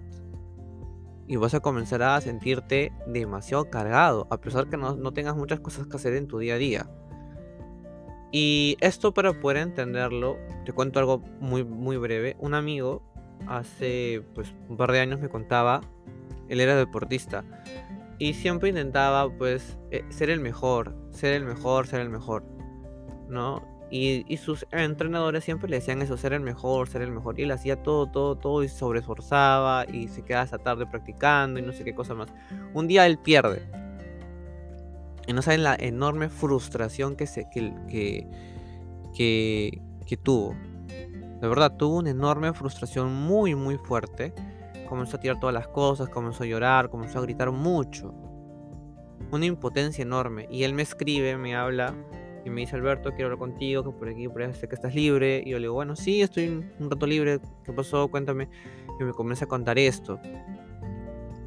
Y 1.32 1.38
vas 1.38 1.54
a 1.54 1.62
comenzar 1.62 2.04
a 2.04 2.20
sentirte 2.20 2.91
demasiado 3.08 3.70
cargado, 3.70 4.28
a 4.30 4.41
pesar 4.41 4.67
que 4.67 4.76
no, 4.76 5.13
tengas 5.13 5.38
muchas 5.38 5.62
cosas 5.62 5.88
que 5.88 5.96
hacer 5.96 6.13
en 6.15 6.28
tu 6.28 6.39
día 6.39 6.56
a 6.56 6.58
día. 6.58 6.89
Y 8.34 8.76
esto 8.82 9.13
para 9.13 9.39
poder 9.39 9.56
entenderlo, 9.58 10.36
te 10.65 10.74
cuento 10.74 11.00
algo 11.00 11.20
muy, 11.39 11.63
muy 11.63 11.96
breve. 11.96 12.36
Un 12.38 12.54
amigo 12.54 13.02
hace 13.48 14.22
pues, 14.36 14.54
un 14.67 14.76
par 14.76 14.91
de 14.91 15.00
años 15.00 15.22
me 15.22 15.30
contaba, 15.30 15.80
él 16.50 16.60
era 16.60 16.76
deportista, 16.76 17.46
y 18.20 18.34
siempre 18.34 18.67
intentaba 18.67 19.34
pues 19.34 19.78
eh, 19.89 20.04
ser 20.10 20.30
el 20.30 20.41
mejor, 20.41 20.94
ser 21.12 21.34
el 21.34 21.46
mejor, 21.46 21.88
ser 21.88 22.02
el 22.02 22.10
mejor. 22.10 22.44
¿no? 23.32 23.63
Y, 23.93 24.38
sus 24.38 24.65
entrenadores 24.71 25.43
siempre 25.43 25.69
le 25.69 25.75
decían 25.75 26.01
eso, 26.01 26.15
ser 26.15 26.32
el 26.32 26.39
mejor, 26.39 26.88
ser 26.88 27.01
el 27.01 27.12
mejor. 27.12 27.38
Y 27.38 27.43
él 27.43 27.51
hacía 27.51 27.84
todo, 27.84 28.08
todo, 28.08 28.38
todo 28.38 28.63
y 28.63 28.69
se 28.69 28.77
sobreesforzaba 28.77 29.86
y 29.86 30.08
se 30.08 30.23
quedaba 30.23 30.43
hasta 30.43 30.60
tarde 30.60 30.88
practicando 30.88 31.60
y 31.60 31.63
no 31.63 31.73
sé 31.73 31.84
qué 31.84 31.93
cosa 31.93 32.15
más. 32.15 32.30
Un 32.73 32.88
día 32.88 33.06
él 33.06 33.19
pierde. 33.19 33.69
Y 35.27 35.34
no 35.34 35.41
saben 35.41 35.63
la 35.63 35.75
enorme 35.75 36.30
frustración 36.30 37.17
que, 37.17 37.27
se, 37.27 37.49
que, 37.51 38.25
que, 39.13 39.82
que 40.08 40.17
tuvo. 40.17 40.56
De 41.41 41.47
verdad, 41.49 41.75
tuvo 41.75 41.97
una 41.97 42.12
enorme 42.12 42.54
frustración 42.54 43.13
muy, 43.13 43.56
muy 43.56 43.77
fuerte. 43.77 44.34
Comenzó 44.88 45.17
a 45.17 45.19
tirar 45.19 45.38
todas 45.41 45.54
las 45.54 45.67
cosas, 45.67 46.08
comenzó 46.08 46.43
a 46.43 46.47
llorar, 46.47 46.89
comenzó 46.89 47.19
a 47.19 47.23
gritar 47.23 47.51
mucho. 47.51 48.13
Una 49.32 49.45
impotencia 49.45 50.01
enorme. 50.01 50.47
Y 50.49 50.63
él 50.63 50.73
me 50.73 50.82
escribe, 50.82 51.36
me 51.36 51.58
habla 51.58 51.93
y 52.43 52.49
me 52.49 52.62
dice 52.62 52.75
Alberto, 52.75 53.12
quiero 53.12 53.25
hablar 53.25 53.39
contigo, 53.39 53.84
que 53.84 53.91
por 53.91 54.10
aquí, 54.10 54.27
por 54.27 54.41
allá 54.41 54.54
sé 54.54 54.67
que 54.67 54.75
estás 54.75 54.95
libre. 54.95 55.43
Y 55.45 55.51
yo 55.51 55.58
le 55.58 55.63
digo, 55.63 55.73
bueno, 55.73 55.95
sí, 55.95 56.21
estoy 56.21 56.47
un 56.80 56.89
rato 56.89 57.06
libre, 57.06 57.39
¿qué 57.63 57.73
pasó? 57.73 58.08
Cuéntame. 58.08 58.49
Y 58.99 59.04
me 59.04 59.13
comienza 59.13 59.45
a 59.45 59.47
contar 59.47 59.77
esto. 59.77 60.19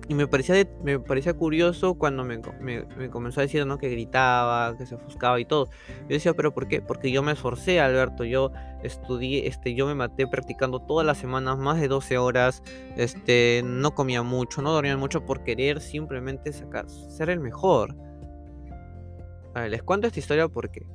Y 0.07 0.15
me 0.15 0.27
parecía, 0.27 0.69
me 0.83 0.99
parecía 0.99 1.33
curioso 1.33 1.95
cuando 1.95 2.25
me, 2.25 2.39
me, 2.61 3.09
comenzó 3.09 3.41
a 3.41 3.45
decir 3.45 3.67
¿no? 3.67 3.79
que 3.79 3.89
gritaba, 3.89 4.77
que 4.77 4.85
se 4.85 4.97
ofuscaba 4.97 5.41
y 5.41 5.47
todo. 5.47 5.71
Yo 6.03 6.09
decía, 6.09 6.35
¿pero 6.35 6.53
por 6.53 6.69
qué? 6.69 6.83
Porque 6.83 7.11
yo 7.11 7.23
me 7.23 7.33
esforcé, 7.33 7.81
Alberto. 7.81 8.25
Yo 8.25 8.53
estudié, 8.83 9.49
este, 9.49 9.75
yo 9.75 9.87
me 9.87 9.95
maté 9.95 10.27
practicando 10.27 10.81
todas 10.81 11.07
las 11.07 11.17
semanas, 11.17 11.57
más 11.57 11.81
de 11.81 11.89
12 11.89 12.19
horas. 12.19 12.63
Este, 12.97 13.63
no 13.65 13.95
comía 13.95 14.23
mucho, 14.23 14.61
no 14.61 14.73
dormía 14.73 14.97
mucho 14.99 15.25
por 15.25 15.43
querer 15.43 15.81
simplemente 15.81 16.53
sacar, 16.53 16.89
ser 16.91 17.31
el 17.31 17.41
mejor. 17.41 17.97
A 19.55 19.61
ver, 19.61 19.71
les 19.71 19.83
cuento 19.83 20.07
esta 20.07 20.19
historia 20.19 20.49
porque. 20.49 20.87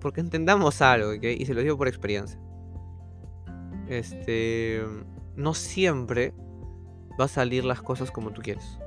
Porque 0.00 0.20
entendamos 0.20 0.82
algo, 0.82 1.10
¿ok? 1.10 1.24
Y 1.38 1.46
se 1.46 1.54
lo 1.54 1.62
digo 1.62 1.76
por 1.76 1.88
experiencia. 1.88 2.38
Este. 3.88 4.82
No 5.36 5.54
siempre 5.54 6.34
va 7.18 7.26
a 7.26 7.28
salir 7.28 7.64
las 7.64 7.80
cosas 7.80 8.10
como 8.10 8.32
tú 8.32 8.42
quieres. 8.42 8.78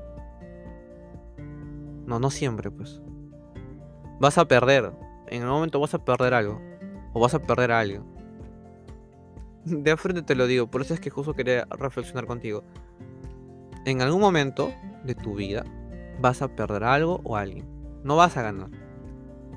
No, 2.05 2.19
no 2.19 2.29
siempre, 2.29 2.69
pues. 2.69 3.01
Vas 4.19 4.37
a 4.37 4.47
perder. 4.47 4.91
En 5.27 5.43
el 5.43 5.47
momento 5.47 5.79
vas 5.79 5.93
a 5.93 6.03
perder 6.03 6.33
algo. 6.33 6.59
o 7.13 7.19
vas 7.19 7.33
a 7.33 7.39
perder 7.39 7.71
a 7.71 7.79
alguien. 7.79 8.03
De 9.65 9.95
frente 9.95 10.21
te 10.21 10.35
lo 10.35 10.47
digo, 10.47 10.67
por 10.67 10.81
eso 10.81 10.93
es 10.93 10.99
que 10.99 11.09
justo 11.09 11.33
quería 11.33 11.67
reflexionar 11.69 12.25
contigo. 12.25 12.63
En 13.85 14.01
algún 14.01 14.21
momento 14.21 14.73
de 15.03 15.15
tu 15.15 15.35
vida 15.35 15.63
vas 16.19 16.41
a 16.41 16.55
perder 16.55 16.83
algo 16.83 17.21
o 17.23 17.35
alguien. 17.35 17.65
No 18.03 18.15
vas 18.15 18.37
a 18.37 18.41
ganar. 18.41 18.69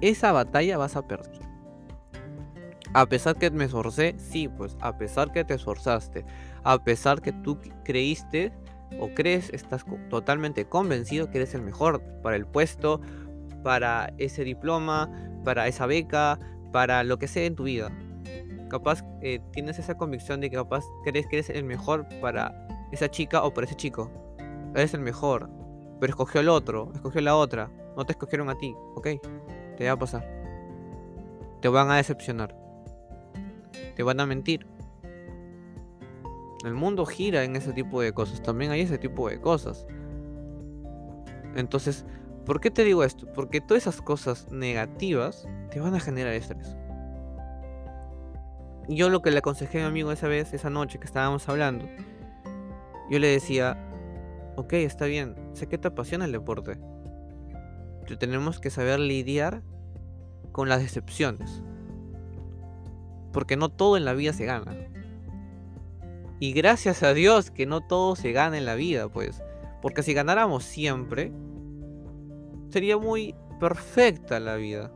Esa 0.04 0.32
batalla 0.32 0.76
vas 0.76 0.96
a 0.96 1.08
perder. 1.08 1.40
A 2.92 3.06
pesar 3.06 3.36
que 3.36 3.50
me 3.50 3.64
esforcé, 3.64 4.14
sí, 4.18 4.48
pues 4.48 4.76
a 4.82 4.98
pesar 4.98 5.32
que 5.32 5.44
te 5.44 5.54
esforzaste, 5.54 6.26
a 6.62 6.76
pesar 6.84 7.22
que 7.22 7.32
tú 7.32 7.58
creíste 7.84 8.52
o 9.00 9.08
crees, 9.14 9.48
estás 9.54 9.86
totalmente 10.10 10.66
convencido 10.66 11.30
que 11.30 11.38
eres 11.38 11.54
el 11.54 11.62
mejor 11.62 12.02
para 12.22 12.36
el 12.36 12.44
puesto, 12.44 13.00
para 13.62 14.12
ese 14.18 14.44
diploma, 14.44 15.10
para 15.42 15.68
esa 15.68 15.86
beca, 15.86 16.38
para 16.70 17.02
lo 17.02 17.18
que 17.18 17.26
sea 17.26 17.46
en 17.46 17.56
tu 17.56 17.62
vida. 17.62 17.90
Capaz 18.68 19.02
eh, 19.22 19.40
tienes 19.52 19.78
esa 19.78 19.96
convicción 19.96 20.42
de 20.42 20.50
que 20.50 20.56
capaz 20.56 20.84
crees 21.02 21.26
que 21.28 21.36
eres 21.36 21.48
el 21.48 21.64
mejor 21.64 22.06
para 22.20 22.52
esa 22.92 23.10
chica 23.10 23.42
o 23.42 23.54
para 23.54 23.66
ese 23.66 23.74
chico. 23.74 24.10
Eres 24.74 24.92
el 24.92 25.00
mejor, 25.00 25.48
pero 25.98 26.10
escogió 26.10 26.42
el 26.42 26.50
otro, 26.50 26.92
escogió 26.94 27.22
la 27.22 27.36
otra, 27.36 27.70
no 27.96 28.04
te 28.04 28.12
escogieron 28.12 28.50
a 28.50 28.58
ti, 28.58 28.74
¿ok? 28.96 29.08
Te 29.76 29.86
va 29.86 29.92
a 29.92 29.98
pasar. 29.98 30.28
Te 31.60 31.68
van 31.68 31.90
a 31.90 31.96
decepcionar. 31.96 32.56
Te 33.96 34.02
van 34.02 34.20
a 34.20 34.26
mentir. 34.26 34.66
El 36.64 36.74
mundo 36.74 37.04
gira 37.06 37.44
en 37.44 37.56
ese 37.56 37.72
tipo 37.72 38.00
de 38.00 38.12
cosas. 38.12 38.42
También 38.42 38.70
hay 38.70 38.82
ese 38.82 38.98
tipo 38.98 39.28
de 39.28 39.40
cosas. 39.40 39.86
Entonces, 41.56 42.04
¿por 42.44 42.60
qué 42.60 42.70
te 42.70 42.84
digo 42.84 43.04
esto? 43.04 43.26
Porque 43.32 43.60
todas 43.60 43.84
esas 43.84 44.00
cosas 44.00 44.50
negativas 44.50 45.46
te 45.70 45.80
van 45.80 45.94
a 45.94 46.00
generar 46.00 46.32
estrés. 46.32 46.76
Yo 48.88 49.08
lo 49.08 49.22
que 49.22 49.30
le 49.30 49.38
aconsejé 49.38 49.78
a 49.78 49.82
mi 49.82 49.88
amigo 49.88 50.12
esa 50.12 50.28
vez, 50.28 50.52
esa 50.52 50.68
noche 50.68 50.98
que 50.98 51.06
estábamos 51.06 51.48
hablando, 51.48 51.86
yo 53.10 53.18
le 53.18 53.28
decía, 53.28 53.78
ok, 54.56 54.74
está 54.74 55.06
bien, 55.06 55.34
sé 55.54 55.66
que 55.68 55.78
te 55.78 55.88
apasiona 55.88 56.26
el 56.26 56.32
deporte. 56.32 56.78
Tenemos 58.04 58.60
que 58.60 58.70
saber 58.70 59.00
lidiar 59.00 59.62
con 60.52 60.68
las 60.68 60.80
decepciones. 60.80 61.62
Porque 63.32 63.56
no 63.56 63.68
todo 63.68 63.96
en 63.96 64.04
la 64.04 64.12
vida 64.12 64.32
se 64.32 64.44
gana. 64.44 64.76
Y 66.38 66.52
gracias 66.52 67.02
a 67.02 67.14
Dios 67.14 67.50
que 67.50 67.66
no 67.66 67.80
todo 67.80 68.16
se 68.16 68.32
gana 68.32 68.58
en 68.58 68.64
la 68.64 68.74
vida, 68.74 69.08
pues. 69.08 69.42
Porque 69.82 70.02
si 70.02 70.14
ganáramos 70.14 70.64
siempre, 70.64 71.32
sería 72.68 72.98
muy 72.98 73.34
perfecta 73.58 74.38
la 74.40 74.56
vida. 74.56 74.92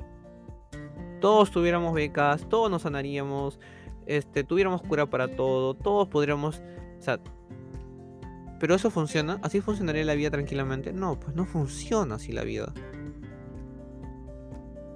Todos 1.21 1.51
tuviéramos 1.51 1.95
becas, 1.95 2.49
todos 2.49 2.71
nos 2.71 2.83
sanaríamos, 2.83 3.59
este, 4.07 4.45
tuviéramos 4.45 4.83
cura 4.83 5.07
para 5.07 5.29
todo, 5.29 5.75
todos 5.75 6.09
podríamos... 6.09 6.63
O 6.99 7.03
sea, 7.03 7.19
¿Pero 8.59 8.75
eso 8.75 8.91
funciona? 8.91 9.39
¿Así 9.43 9.61
funcionaría 9.61 10.05
la 10.05 10.15
vida 10.15 10.31
tranquilamente? 10.31 10.93
No, 10.93 11.19
pues 11.19 11.35
no 11.37 11.45
funciona 11.45 12.17
así 12.17 12.33
la 12.33 12.43
vida. 12.43 12.73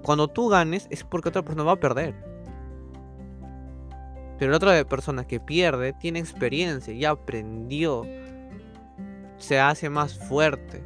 Cuando 0.02 0.28
tú 0.28 0.48
ganes 0.48 0.86
es 0.90 1.04
porque 1.04 1.28
otra 1.28 1.42
persona 1.42 1.64
va 1.64 1.72
a 1.72 1.80
perder. 1.80 2.14
Pero 4.38 4.50
la 4.50 4.56
otra 4.56 4.84
persona 4.84 5.24
que 5.24 5.38
pierde 5.38 5.92
tiene 5.92 6.18
experiencia, 6.18 6.92
ya 6.92 7.10
aprendió, 7.10 8.04
se 9.38 9.60
hace 9.60 9.88
más 9.88 10.18
fuerte. 10.18 10.82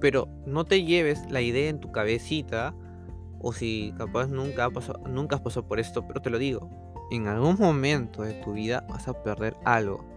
Pero 0.00 0.28
no 0.46 0.64
te 0.64 0.84
lleves 0.84 1.28
la 1.30 1.40
idea 1.40 1.68
en 1.68 1.80
tu 1.80 1.90
cabecita, 1.90 2.74
o 3.40 3.52
si 3.52 3.92
capaz 3.98 4.28
nunca, 4.28 4.68
nunca 5.08 5.36
has 5.36 5.42
pasado 5.42 5.66
por 5.66 5.80
esto, 5.80 6.06
pero 6.06 6.22
te 6.22 6.30
lo 6.30 6.38
digo, 6.38 6.68
en 7.10 7.26
algún 7.26 7.56
momento 7.58 8.22
de 8.22 8.34
tu 8.34 8.52
vida 8.52 8.86
vas 8.88 9.08
a 9.08 9.22
perder 9.22 9.56
algo 9.64 10.09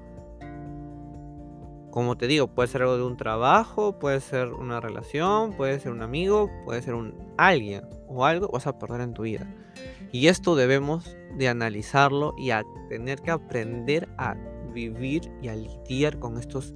como 1.94 2.18
te 2.18 2.26
digo, 2.26 2.48
puede 2.48 2.70
ser 2.70 2.82
algo 2.82 2.98
de 2.98 3.04
un 3.04 3.18
trabajo, 3.18 4.00
puede 4.00 4.20
ser 4.20 4.52
una 4.52 4.80
relación, 4.80 5.54
puede 5.54 5.80
ser 5.80 5.92
un 5.92 6.02
amigo, 6.02 6.50
puede 6.66 6.82
ser 6.82 6.96
un 6.96 7.14
alguien 7.38 7.88
o 8.08 8.26
algo 8.26 8.48
vas 8.48 8.66
a 8.66 8.80
perder 8.80 9.02
en 9.02 9.14
tu 9.14 9.22
vida. 9.22 9.48
Y 10.12 10.26
esto 10.26 10.56
debemos 10.56 11.16
de 11.38 11.50
analizarlo 11.50 12.34
y 12.36 12.50
a 12.50 12.64
tener 12.90 13.22
que 13.22 13.30
aprender 13.30 14.10
a 14.18 14.34
vivir 14.74 15.32
y 15.44 15.50
a 15.50 15.56
lidiar 15.56 16.18
con 16.18 16.40
estos 16.40 16.74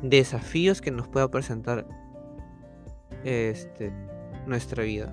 desafíos 0.00 0.80
que 0.80 0.92
nos 0.92 1.08
pueda 1.08 1.28
presentar 1.28 1.88
este, 3.24 3.92
nuestra 4.46 4.84
vida. 4.84 5.12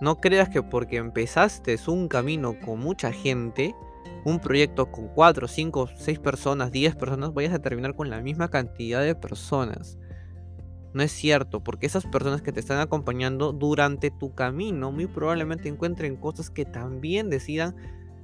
No 0.00 0.20
creas 0.20 0.50
que 0.50 0.62
porque 0.62 0.98
empezaste 0.98 1.76
un 1.88 2.06
camino 2.06 2.54
con 2.64 2.78
mucha 2.78 3.10
gente, 3.10 3.74
un 4.24 4.40
proyecto 4.40 4.90
con 4.90 5.08
4, 5.08 5.48
5, 5.48 5.88
6 5.96 6.18
personas, 6.18 6.72
10 6.72 6.96
personas, 6.96 7.34
vayas 7.34 7.52
a 7.54 7.60
terminar 7.60 7.94
con 7.94 8.10
la 8.10 8.20
misma 8.20 8.48
cantidad 8.48 9.02
de 9.02 9.14
personas. 9.14 9.98
No 10.94 11.02
es 11.02 11.10
cierto, 11.10 11.62
porque 11.62 11.86
esas 11.86 12.06
personas 12.06 12.40
que 12.40 12.52
te 12.52 12.60
están 12.60 12.78
acompañando 12.78 13.52
durante 13.52 14.10
tu 14.12 14.34
camino 14.34 14.92
muy 14.92 15.06
probablemente 15.06 15.68
encuentren 15.68 16.16
cosas 16.16 16.50
que 16.50 16.64
también 16.64 17.28
decidan, 17.30 17.74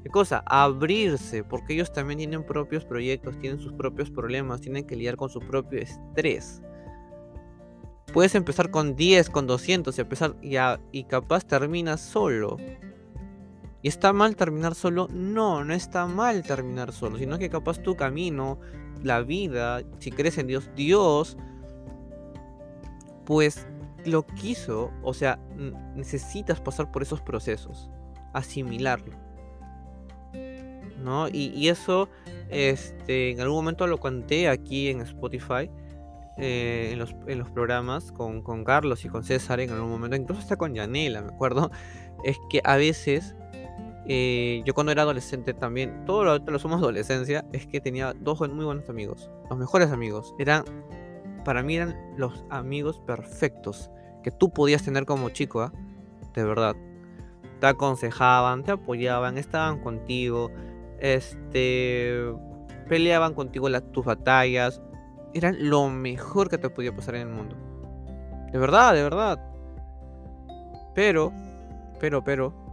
¿qué 0.05 0.09
cosa? 0.09 0.45
Abrirse, 0.47 1.43
porque 1.43 1.75
ellos 1.75 1.93
también 1.93 2.19
tienen 2.19 2.47
propios 2.47 2.85
proyectos, 2.85 3.39
tienen 3.41 3.59
sus 3.59 3.73
propios 3.73 4.11
problemas, 4.11 4.61
tienen 4.61 4.87
que 4.87 4.95
lidiar 4.95 5.17
con 5.17 5.29
su 5.29 5.41
propio 5.41 5.81
estrés. 5.81 6.63
Puedes 8.13 8.35
empezar 8.37 8.71
con 8.71 8.97
10, 8.97 9.31
con 9.31 9.47
200 9.47 9.97
y, 9.97 10.01
empezar, 10.01 10.37
y, 10.41 10.57
y 10.93 11.05
capaz 11.05 11.45
terminas 11.45 12.01
solo. 12.01 12.57
¿Y 13.83 13.89
está 13.89 14.13
mal 14.13 14.37
terminar 14.37 14.75
solo? 14.75 15.09
No, 15.11 15.65
no 15.65 15.73
está 15.73 16.07
mal 16.07 16.43
terminar 16.43 16.93
solo, 16.93 17.17
sino 17.17 17.39
que 17.39 17.49
capaz 17.49 17.81
tu 17.81 17.97
camino, 17.97 18.59
la 19.03 19.23
vida, 19.23 19.83
si 19.99 20.11
crees 20.11 20.37
en 20.37 20.47
Dios, 20.47 20.71
Dios, 20.77 21.39
pues 23.25 23.67
lo 24.05 24.27
quiso, 24.27 24.91
o 25.03 25.15
sea, 25.15 25.39
necesitas 25.95 26.61
pasar 26.61 26.91
por 26.91 27.03
esos 27.03 27.23
procesos, 27.23 27.91
asimilarlo. 28.35 29.17
¿No? 31.03 31.29
Y, 31.29 31.69
eso, 31.69 32.11
este, 32.51 33.31
en 33.31 33.41
algún 33.41 33.57
momento 33.57 33.87
lo 33.87 33.99
conté 33.99 34.51
aquí 34.51 34.89
en 34.89 35.01
Spotify, 35.01 35.71
eh, 36.37 36.91
en, 36.93 36.99
los, 36.99 37.15
en, 37.27 37.39
los, 37.39 37.51
programas 37.51 38.13
con, 38.13 38.43
con, 38.43 38.65
Carlos 38.65 39.07
y 39.07 39.09
con 39.09 39.25
César, 39.25 39.61
en 39.61 39.71
algún 39.71 39.89
momento, 39.89 40.17
incluso 40.17 40.43
hasta 40.43 40.57
con 40.57 40.75
Yanela, 40.75 41.23
me 41.23 41.29
acuerdo, 41.29 41.71
es 42.23 42.37
que 42.51 42.61
a 42.65 42.77
veces 42.77 43.35
eh, 44.13 44.63
yo 44.65 44.75
cuando 44.75 44.91
era 44.91 45.03
adolescente 45.03 45.55
también, 45.55 46.05
todo 46.05 46.25
lo 46.25 46.37
lo 46.39 46.59
somos 46.59 46.79
adolescencia, 46.79 47.45
es 47.53 47.69
que 47.69 47.81
tenía 47.81 48.13
dos 48.13 48.41
muy 48.51 48.65
buenos 48.65 48.89
amigos, 48.89 49.31
los 49.49 49.57
mejores 49.57 49.93
amigos. 49.93 50.35
Eran, 50.37 50.65
para 51.45 51.63
mí 51.63 51.77
eran 51.77 51.97
los 52.17 52.45
amigos 52.51 52.99
perfectos 53.07 53.89
que 54.25 54.33
tú 54.33 54.51
podías 54.51 54.83
tener 54.83 55.07
como 55.07 55.31
chico, 55.31 55.63
¿ah? 55.63 55.73
de 56.35 56.43
verdad. 56.43 56.75
Te 57.61 57.69
aconsejaban, 57.69 58.65
te 58.65 58.73
apoyaban, 58.73 59.39
estaban 59.39 59.79
contigo, 59.79 60.51
este, 60.99 62.35
peleaban 62.89 63.33
contigo 63.35 63.69
las, 63.69 63.93
tus 63.93 64.05
batallas. 64.05 64.83
Eran 65.35 65.55
lo 65.71 65.89
mejor 65.89 66.49
que 66.49 66.59
te 66.59 66.69
podía 66.69 66.93
pasar 66.93 67.15
en 67.15 67.29
el 67.29 67.33
mundo. 67.33 67.55
De 68.51 68.59
verdad, 68.59 68.93
de 68.93 69.05
verdad. 69.05 69.39
Pero, 70.97 71.33
pero, 72.01 72.25
pero, 72.25 72.70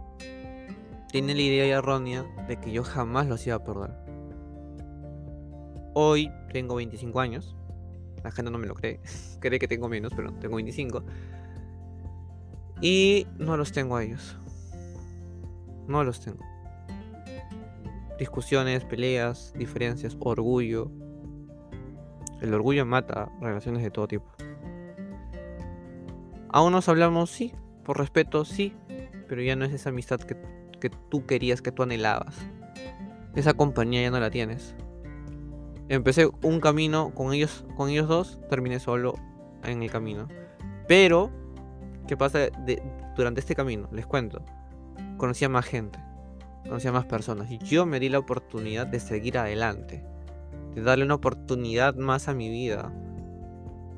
tiene 1.10 1.34
la 1.34 1.40
idea 1.40 1.78
errónea 1.78 2.24
de 2.46 2.58
que 2.58 2.70
yo 2.70 2.84
jamás 2.84 3.26
los 3.26 3.46
iba 3.46 3.56
a 3.56 3.64
perder. 3.64 3.90
Hoy 5.94 6.30
tengo 6.52 6.76
25 6.76 7.20
años. 7.20 7.56
La 8.22 8.30
gente 8.30 8.50
no 8.50 8.58
me 8.58 8.66
lo 8.66 8.74
cree. 8.74 9.00
cree 9.40 9.58
que 9.58 9.68
tengo 9.68 9.88
menos, 9.88 10.12
pero 10.14 10.32
tengo 10.34 10.56
25. 10.56 11.02
Y 12.80 13.26
no 13.38 13.56
los 13.56 13.72
tengo 13.72 13.96
a 13.96 14.04
ellos. 14.04 14.36
No 15.86 16.04
los 16.04 16.20
tengo. 16.20 16.44
Discusiones, 18.18 18.84
peleas, 18.84 19.52
diferencias, 19.56 20.16
orgullo. 20.20 20.90
El 22.40 22.52
orgullo 22.52 22.84
mata 22.84 23.32
relaciones 23.40 23.82
de 23.82 23.90
todo 23.90 24.06
tipo. 24.08 24.26
Aún 26.50 26.72
nos 26.72 26.88
hablamos, 26.88 27.30
sí. 27.30 27.54
Por 27.84 27.98
respeto, 27.98 28.44
sí. 28.44 28.76
Pero 29.28 29.42
ya 29.42 29.56
no 29.56 29.64
es 29.64 29.72
esa 29.72 29.88
amistad 29.88 30.20
que 30.20 30.36
que 30.80 30.90
tú 30.90 31.26
querías, 31.26 31.62
que 31.62 31.72
tú 31.72 31.82
anhelabas. 31.82 32.36
Esa 33.34 33.54
compañía 33.54 34.02
ya 34.02 34.10
no 34.10 34.20
la 34.20 34.30
tienes. 34.30 34.74
Empecé 35.88 36.28
un 36.42 36.60
camino 36.60 37.14
con 37.14 37.32
ellos, 37.32 37.64
con 37.76 37.88
ellos 37.88 38.08
dos, 38.08 38.40
terminé 38.50 38.78
solo 38.78 39.14
en 39.64 39.82
el 39.82 39.90
camino. 39.90 40.28
Pero, 40.86 41.30
¿qué 42.06 42.16
pasa 42.16 42.48
durante 43.16 43.40
este 43.40 43.54
camino? 43.54 43.88
Les 43.92 44.06
cuento. 44.06 44.42
Conocí 45.16 45.44
a 45.44 45.48
más 45.48 45.64
gente, 45.64 45.98
conocí 46.64 46.88
a 46.88 46.92
más 46.92 47.06
personas. 47.06 47.50
Y 47.50 47.58
yo 47.58 47.86
me 47.86 48.00
di 48.00 48.08
la 48.08 48.18
oportunidad 48.18 48.86
de 48.86 49.00
seguir 49.00 49.38
adelante. 49.38 50.04
De 50.74 50.82
darle 50.82 51.04
una 51.04 51.14
oportunidad 51.14 51.94
más 51.94 52.28
a 52.28 52.34
mi 52.34 52.50
vida. 52.50 52.92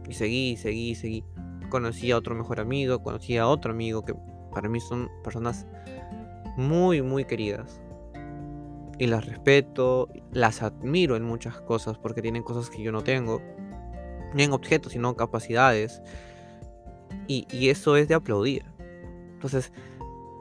Y 0.09 0.15
seguí, 0.15 0.57
seguí, 0.57 0.95
seguí. 0.95 1.25
conocí 1.69 2.11
a 2.11 2.17
otro 2.17 2.35
mejor 2.35 2.61
amigo, 2.61 3.03
conocí 3.03 3.37
a 3.37 3.47
otro 3.47 3.73
amigo 3.73 4.05
que 4.05 4.15
para 4.53 4.69
mí 4.69 4.81
son 4.81 5.09
personas 5.23 5.67
muy, 6.57 7.03
muy 7.03 7.25
queridas. 7.25 7.81
Y 8.99 9.07
las 9.07 9.25
respeto, 9.27 10.09
las 10.33 10.63
admiro 10.63 11.17
en 11.17 11.25
muchas 11.25 11.61
cosas 11.63 11.97
porque 11.99 12.21
tienen 12.23 12.43
cosas 12.43 12.69
que 12.69 12.83
yo 12.83 12.93
no 12.93 13.03
tengo. 13.03 13.41
No 14.35 14.43
en 14.43 14.53
objetos, 14.53 14.93
sino 14.93 15.17
capacidades. 15.17 16.03
Y, 17.27 17.47
y 17.51 17.71
eso 17.71 17.97
es 17.97 18.09
de 18.09 18.15
aplaudir. 18.15 18.65
Entonces, 19.33 19.73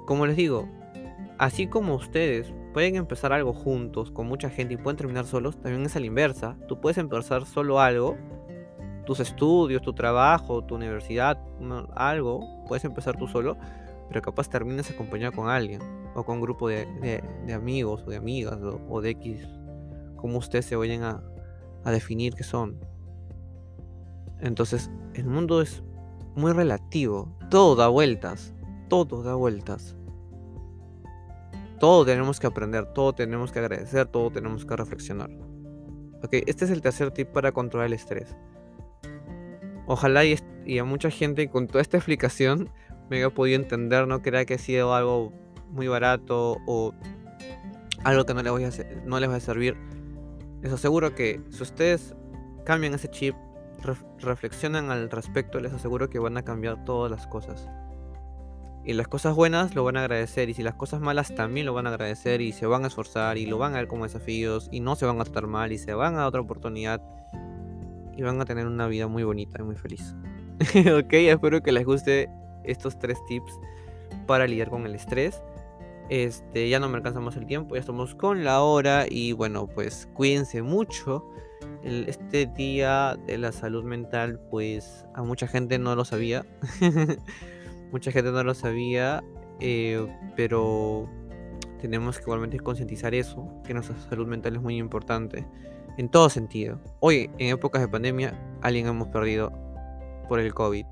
como 0.06 0.26
les 0.26 0.36
digo, 0.36 0.68
así 1.38 1.68
como 1.68 1.96
ustedes 1.96 2.54
pueden 2.74 2.96
empezar 2.96 3.34
algo 3.34 3.54
juntos 3.54 4.12
con 4.12 4.28
mucha 4.28 4.50
gente 4.50 4.74
y 4.74 4.78
pueden 4.78 4.98
terminar 4.98 5.26
solos, 5.26 5.60
también 5.60 5.86
es 5.86 5.96
a 5.96 6.00
la 6.00 6.06
inversa. 6.06 6.58
Tú 6.68 6.80
puedes 6.80 6.98
empezar 6.98 7.46
solo 7.46 7.80
algo, 7.80 8.18
tus 9.06 9.20
estudios, 9.20 9.82
tu 9.82 9.94
trabajo, 9.94 10.64
tu 10.64 10.76
universidad, 10.76 11.40
algo, 11.96 12.64
puedes 12.68 12.86
empezar 12.86 13.18
tú 13.18 13.28
solo, 13.28 13.58
pero 14.10 14.22
capaz 14.22 14.50
termines 14.50 14.92
acompañado 14.92 15.32
con 15.32 15.48
alguien 15.48 15.82
o 16.16 16.26
con 16.26 16.36
un 16.36 16.42
grupo 16.42 16.68
de, 16.68 17.24
amigos 17.54 18.04
o 18.06 18.10
de 18.10 18.18
amigas 18.18 18.60
o, 18.62 19.02
de 19.02 19.12
X, 19.12 19.48
como 20.18 20.38
ustedes 20.40 20.66
se 20.66 20.76
vayan 20.76 21.04
a, 21.04 21.24
a 21.86 21.92
definir 21.92 22.34
que 22.34 22.44
son. 22.44 22.78
Entonces, 24.42 24.92
el 25.14 25.28
mundo 25.28 25.62
es 25.62 25.84
muy 26.36 26.52
relativo, 26.52 27.34
todo 27.50 27.76
da 27.76 27.88
vueltas, 27.88 28.54
todo 28.90 29.24
da 29.24 29.36
vueltas. 29.36 29.96
Todo 31.80 32.06
tenemos 32.06 32.42
que 32.42 32.48
aprender, 32.48 32.86
todo 32.94 33.14
tenemos 33.14 33.54
que 33.54 33.60
agradecer, 33.60 34.06
todo 34.08 34.32
tenemos 34.32 34.66
que 34.66 34.76
reflexionar. 34.76 35.30
Ok, 36.24 36.34
este 36.48 36.66
es 36.66 36.72
el 36.72 36.82
tercer 36.82 37.12
tip 37.12 37.30
para 37.30 37.54
controlar 37.54 37.88
el 37.88 37.94
estrés. 37.94 38.36
Ojalá 39.88 40.26
y, 40.26 40.38
a 40.78 40.84
mucha 40.84 41.10
gente 41.10 41.50
con 41.50 41.68
toda 41.68 41.82
esta 41.82 41.98
explicación 41.98 42.70
me 43.10 43.18
haya 43.18 43.30
podido 43.30 43.60
entender, 43.60 44.08
no 44.08 44.22
crea 44.22 44.46
que 44.46 44.56
ha 44.56 44.58
sido 44.58 44.94
algo 44.94 45.34
muy 45.72 45.88
barato 45.88 46.58
o 46.66 46.94
algo 48.04 48.26
que 48.26 48.34
no 48.34 48.44
les, 48.44 48.52
voy 48.52 48.64
a, 48.64 48.70
no 49.06 49.20
les 49.20 49.30
va 49.30 49.36
a 49.36 49.40
servir. 49.40 49.76
Les 50.62 50.72
aseguro 50.72 51.16
que 51.16 51.42
si 51.50 51.64
ustedes 51.64 52.16
cambian 52.66 52.94
ese 52.94 53.10
chip, 53.10 53.36
reflexionan 54.20 54.92
al 54.92 55.10
respecto, 55.10 55.60
les 55.60 55.74
aseguro 55.74 56.10
que 56.10 56.20
van 56.20 56.38
a 56.38 56.44
cambiar 56.44 56.84
todas 56.84 57.10
las 57.10 57.28
cosas. 57.28 57.68
Y 58.86 58.94
las 58.94 59.08
cosas 59.08 59.36
buenas 59.36 59.76
lo 59.76 59.84
van 59.84 59.98
a 59.98 60.02
agradecer 60.02 60.50
y 60.50 60.54
si 60.54 60.64
las 60.64 60.74
cosas 60.76 61.02
malas 61.02 61.36
también 61.36 61.66
lo 61.66 61.74
van 61.74 61.86
a 61.86 61.90
agradecer 61.90 62.42
y 62.42 62.54
se 62.54 62.66
van 62.66 62.86
a 62.86 62.88
esforzar 62.88 63.38
y 63.38 63.46
lo 63.46 63.58
van 63.58 63.74
a 63.74 63.78
ver 63.78 63.88
como 63.88 64.06
desafíos 64.06 64.70
y 64.72 64.80
no 64.80 64.96
se 64.96 65.06
van 65.06 65.20
a 65.20 65.24
tratar 65.26 65.48
mal 65.48 65.72
y 65.72 65.78
se 65.78 65.94
van 65.94 66.16
a 66.16 66.26
otra 66.26 66.42
oportunidad 66.42 67.02
y 68.16 68.22
van 68.22 68.42
a 68.42 68.46
tener 68.46 68.68
una 68.68 68.88
vida 68.88 69.08
muy 69.08 69.24
bonita 69.24 69.62
y 69.62 69.64
muy 69.64 69.76
feliz. 69.76 70.16
ok, 70.98 71.14
espero 71.14 71.62
que 71.62 71.72
les 71.72 71.86
guste 71.86 72.30
estos 72.64 72.98
tres 73.00 73.18
tips 73.28 73.60
para 74.26 74.48
lidiar 74.48 74.70
con 74.70 74.86
el 74.86 74.96
estrés. 74.96 75.42
Este, 76.10 76.70
ya 76.70 76.80
no 76.80 76.90
me 76.90 76.98
alcanzamos 76.98 77.36
el 77.36 77.46
tiempo, 77.46 77.76
ya 77.76 77.82
estamos 77.82 78.16
con 78.16 78.44
la 78.44 78.62
hora 78.62 79.06
y 79.08 79.34
bueno, 79.34 79.68
pues 79.68 80.08
cuídense 80.14 80.62
mucho. 80.62 81.24
este 81.84 82.46
día 82.46 83.16
de 83.28 83.38
la 83.38 83.52
salud 83.52 83.84
mental, 83.84 84.40
pues 84.50 85.06
a 85.14 85.24
mucha 85.24 85.48
gente 85.48 85.78
no 85.78 85.96
lo 85.96 86.06
sabía. 86.06 86.46
Mucha 87.92 88.12
gente 88.12 88.32
no 88.32 88.44
lo 88.44 88.54
sabía, 88.54 89.24
eh, 89.60 90.06
pero 90.36 91.10
tenemos 91.82 92.18
que 92.18 92.24
igualmente 92.24 92.60
concientizar 92.60 93.16
eso, 93.16 93.50
que 93.66 93.74
nuestra 93.74 93.98
salud 94.10 94.28
mental 94.28 94.56
es 94.56 94.62
muy 94.62 94.78
importante, 94.78 95.48
en 95.98 96.08
todo 96.08 96.30
sentido. 96.30 96.80
Hoy, 97.00 97.32
en 97.40 97.50
épocas 97.50 97.82
de 97.82 97.88
pandemia, 97.88 98.40
alguien 98.62 98.86
hemos 98.86 99.08
perdido 99.08 99.52
por 100.28 100.40
el 100.40 100.54
COVID, 100.54 100.86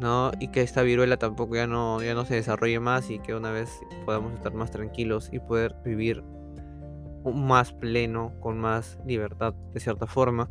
¿no? 0.00 0.32
Y 0.40 0.48
que 0.48 0.62
esta 0.62 0.82
viruela 0.82 1.18
tampoco 1.18 1.54
ya 1.54 1.66
no, 1.66 2.02
ya 2.02 2.14
no 2.14 2.24
se 2.24 2.34
desarrolle 2.34 2.80
más 2.80 3.10
y 3.10 3.18
que 3.18 3.34
una 3.34 3.52
vez 3.52 3.70
podamos 4.06 4.32
estar 4.32 4.54
más 4.54 4.70
tranquilos 4.70 5.28
y 5.30 5.38
poder 5.38 5.76
vivir 5.84 6.24
más 7.24 7.72
pleno, 7.74 8.32
con 8.40 8.58
más 8.58 8.98
libertad, 9.06 9.52
de 9.52 9.78
cierta 9.78 10.06
forma, 10.06 10.50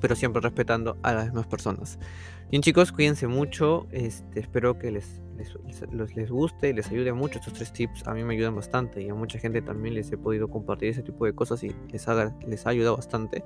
pero 0.00 0.16
siempre 0.16 0.42
respetando 0.42 0.96
a 1.02 1.14
las 1.14 1.26
demás 1.26 1.46
personas. 1.46 1.98
Bien 2.50 2.62
chicos, 2.62 2.90
cuídense 2.90 3.28
mucho. 3.28 3.86
Este, 3.92 4.40
espero 4.40 4.78
que 4.78 4.90
les, 4.90 5.22
les, 5.36 5.54
les, 6.16 6.30
guste, 6.30 6.72
les 6.72 6.88
ayude 6.88 7.12
mucho 7.12 7.38
estos 7.38 7.52
tres 7.52 7.72
tips. 7.72 8.06
A 8.08 8.14
mí 8.14 8.24
me 8.24 8.34
ayudan 8.34 8.56
bastante 8.56 9.02
y 9.02 9.08
a 9.10 9.14
mucha 9.14 9.38
gente 9.38 9.62
también 9.62 9.94
les 9.94 10.10
he 10.10 10.16
podido 10.16 10.48
compartir 10.48 10.88
ese 10.88 11.02
tipo 11.02 11.24
de 11.24 11.34
cosas 11.34 11.62
y 11.62 11.72
les, 11.92 12.08
haga, 12.08 12.34
les 12.46 12.66
ha 12.66 12.70
ayudado 12.70 12.96
bastante. 12.96 13.44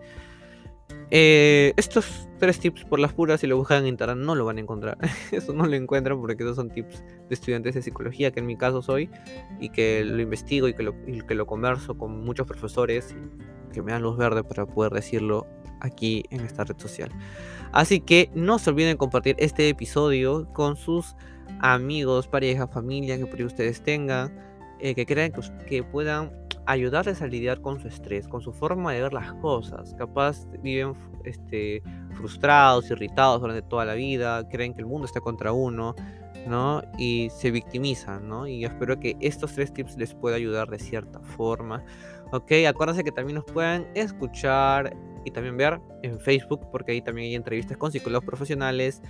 Eh, 1.11 1.75
estos 1.77 2.29
tres 2.39 2.59
tips 2.59 2.85
por 2.85 2.99
las 2.99 3.13
puras, 3.13 3.41
si 3.41 3.47
lo 3.47 3.57
buscan 3.57 3.83
en 3.83 3.89
internet, 3.89 4.17
no 4.17 4.35
lo 4.35 4.45
van 4.45 4.57
a 4.57 4.61
encontrar. 4.61 4.99
Eso 5.31 5.53
no 5.53 5.67
lo 5.67 5.77
encuentran 5.77 6.19
porque 6.21 6.43
esos 6.43 6.57
son 6.57 6.71
tips 6.71 7.05
de 7.29 7.35
estudiantes 7.35 7.75
de 7.75 7.83
psicología, 7.83 8.31
que 8.31 8.41
en 8.41 8.47
mi 8.47 8.57
caso 8.57 8.83
soy, 8.83 9.11
y 9.61 9.69
que 9.69 10.05
lo 10.05 10.21
investigo 10.23 10.69
y 10.69 10.75
que 10.75 10.83
lo, 10.83 11.47
converso 11.47 11.97
con 11.97 12.25
muchos 12.25 12.47
profesores 12.47 13.15
que 13.73 13.83
me 13.83 13.93
dan 13.93 14.03
luz 14.03 14.17
verde 14.17 14.43
para 14.43 14.67
poder 14.67 14.93
decirlo 14.93 15.47
aquí 15.81 16.25
en 16.31 16.41
esta 16.41 16.65
red 16.65 16.79
social. 16.79 17.11
Así 17.73 18.01
que 18.01 18.31
no 18.35 18.59
se 18.59 18.71
olviden 18.71 18.97
compartir 18.97 19.37
este 19.39 19.69
episodio 19.69 20.49
con 20.53 20.77
sus 20.77 21.15
amigos, 21.61 22.27
pareja, 22.27 22.67
familia 22.67 23.19
que 23.19 23.27
por 23.27 23.39
ahí 23.39 23.45
ustedes 23.45 23.83
tengan, 23.83 24.33
eh, 24.81 24.95
que 24.95 25.07
crean 25.07 25.33
que, 25.67 25.85
puedan 25.85 26.33
ayudarles 26.67 27.23
a 27.23 27.27
lidiar 27.27 27.61
con 27.61 27.81
su 27.81 27.89
estrés, 27.89 28.29
con 28.29 28.41
su 28.41 28.53
forma 28.53 28.93
de 28.93 29.03
ver 29.03 29.13
las 29.13 29.33
cosas. 29.35 29.95
Capaz 29.95 30.47
viven 30.63 30.95
este, 31.25 31.83
frustrados, 32.15 32.91
irritados 32.91 33.41
durante 33.41 33.63
toda 33.63 33.85
la 33.85 33.95
vida, 33.95 34.49
creen 34.49 34.75
que 34.75 34.81
el 34.81 34.87
mundo 34.87 35.07
está 35.07 35.21
contra 35.21 35.53
uno, 35.53 35.95
¿no? 36.47 36.83
Y 36.99 37.29
se 37.31 37.51
victimizan, 37.51 38.29
¿no? 38.29 38.47
Y 38.47 38.65
espero 38.65 38.99
que 38.99 39.17
estos 39.21 39.55
tres 39.55 39.73
tips 39.73 39.97
les 39.97 40.15
pueda 40.15 40.37
ayudar 40.37 40.69
de 40.69 40.79
cierta 40.79 41.21
forma. 41.21 41.85
Ok, 42.33 42.53
acuérdense 42.67 43.05
que 43.05 43.13
también 43.13 43.37
nos 43.37 43.45
pueden 43.45 43.87
escuchar 43.95 44.97
y 45.25 45.31
también 45.31 45.57
ver 45.57 45.81
en 46.03 46.19
Facebook, 46.19 46.61
porque 46.71 46.93
ahí 46.93 47.03
también 47.03 47.29
hay 47.29 47.35
entrevistas 47.35 47.77
con 47.77 47.93
psicólogos 47.93 48.25
profesionales, 48.25 49.03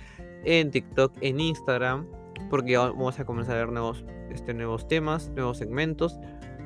en 0.43 0.71
TikTok, 0.71 1.13
en 1.21 1.39
Instagram, 1.39 2.07
porque 2.49 2.77
vamos 2.77 3.19
a 3.19 3.25
comenzar 3.25 3.55
a 3.55 3.59
ver 3.59 3.71
nuevos, 3.71 4.03
este, 4.29 4.53
nuevos 4.53 4.87
temas, 4.87 5.29
nuevos 5.29 5.57
segmentos, 5.57 6.19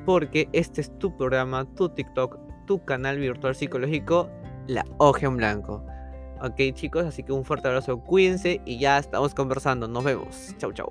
porque 0.08 0.48
este 0.54 0.80
es 0.80 0.98
tu 0.98 1.14
programa, 1.14 1.66
tu 1.74 1.90
TikTok, 1.90 2.38
tu 2.64 2.82
canal 2.82 3.18
virtual 3.18 3.54
psicológico, 3.54 4.30
La 4.66 4.82
Hoja 4.96 5.26
en 5.26 5.36
Blanco. 5.36 5.84
Ok 6.40 6.72
chicos, 6.72 7.04
así 7.04 7.22
que 7.22 7.32
un 7.32 7.44
fuerte 7.44 7.68
abrazo, 7.68 8.00
cuídense 8.00 8.62
y 8.64 8.78
ya 8.78 8.96
estamos 8.96 9.34
conversando, 9.34 9.86
nos 9.86 10.04
vemos. 10.04 10.54
Chau 10.56 10.72
chau. 10.72 10.90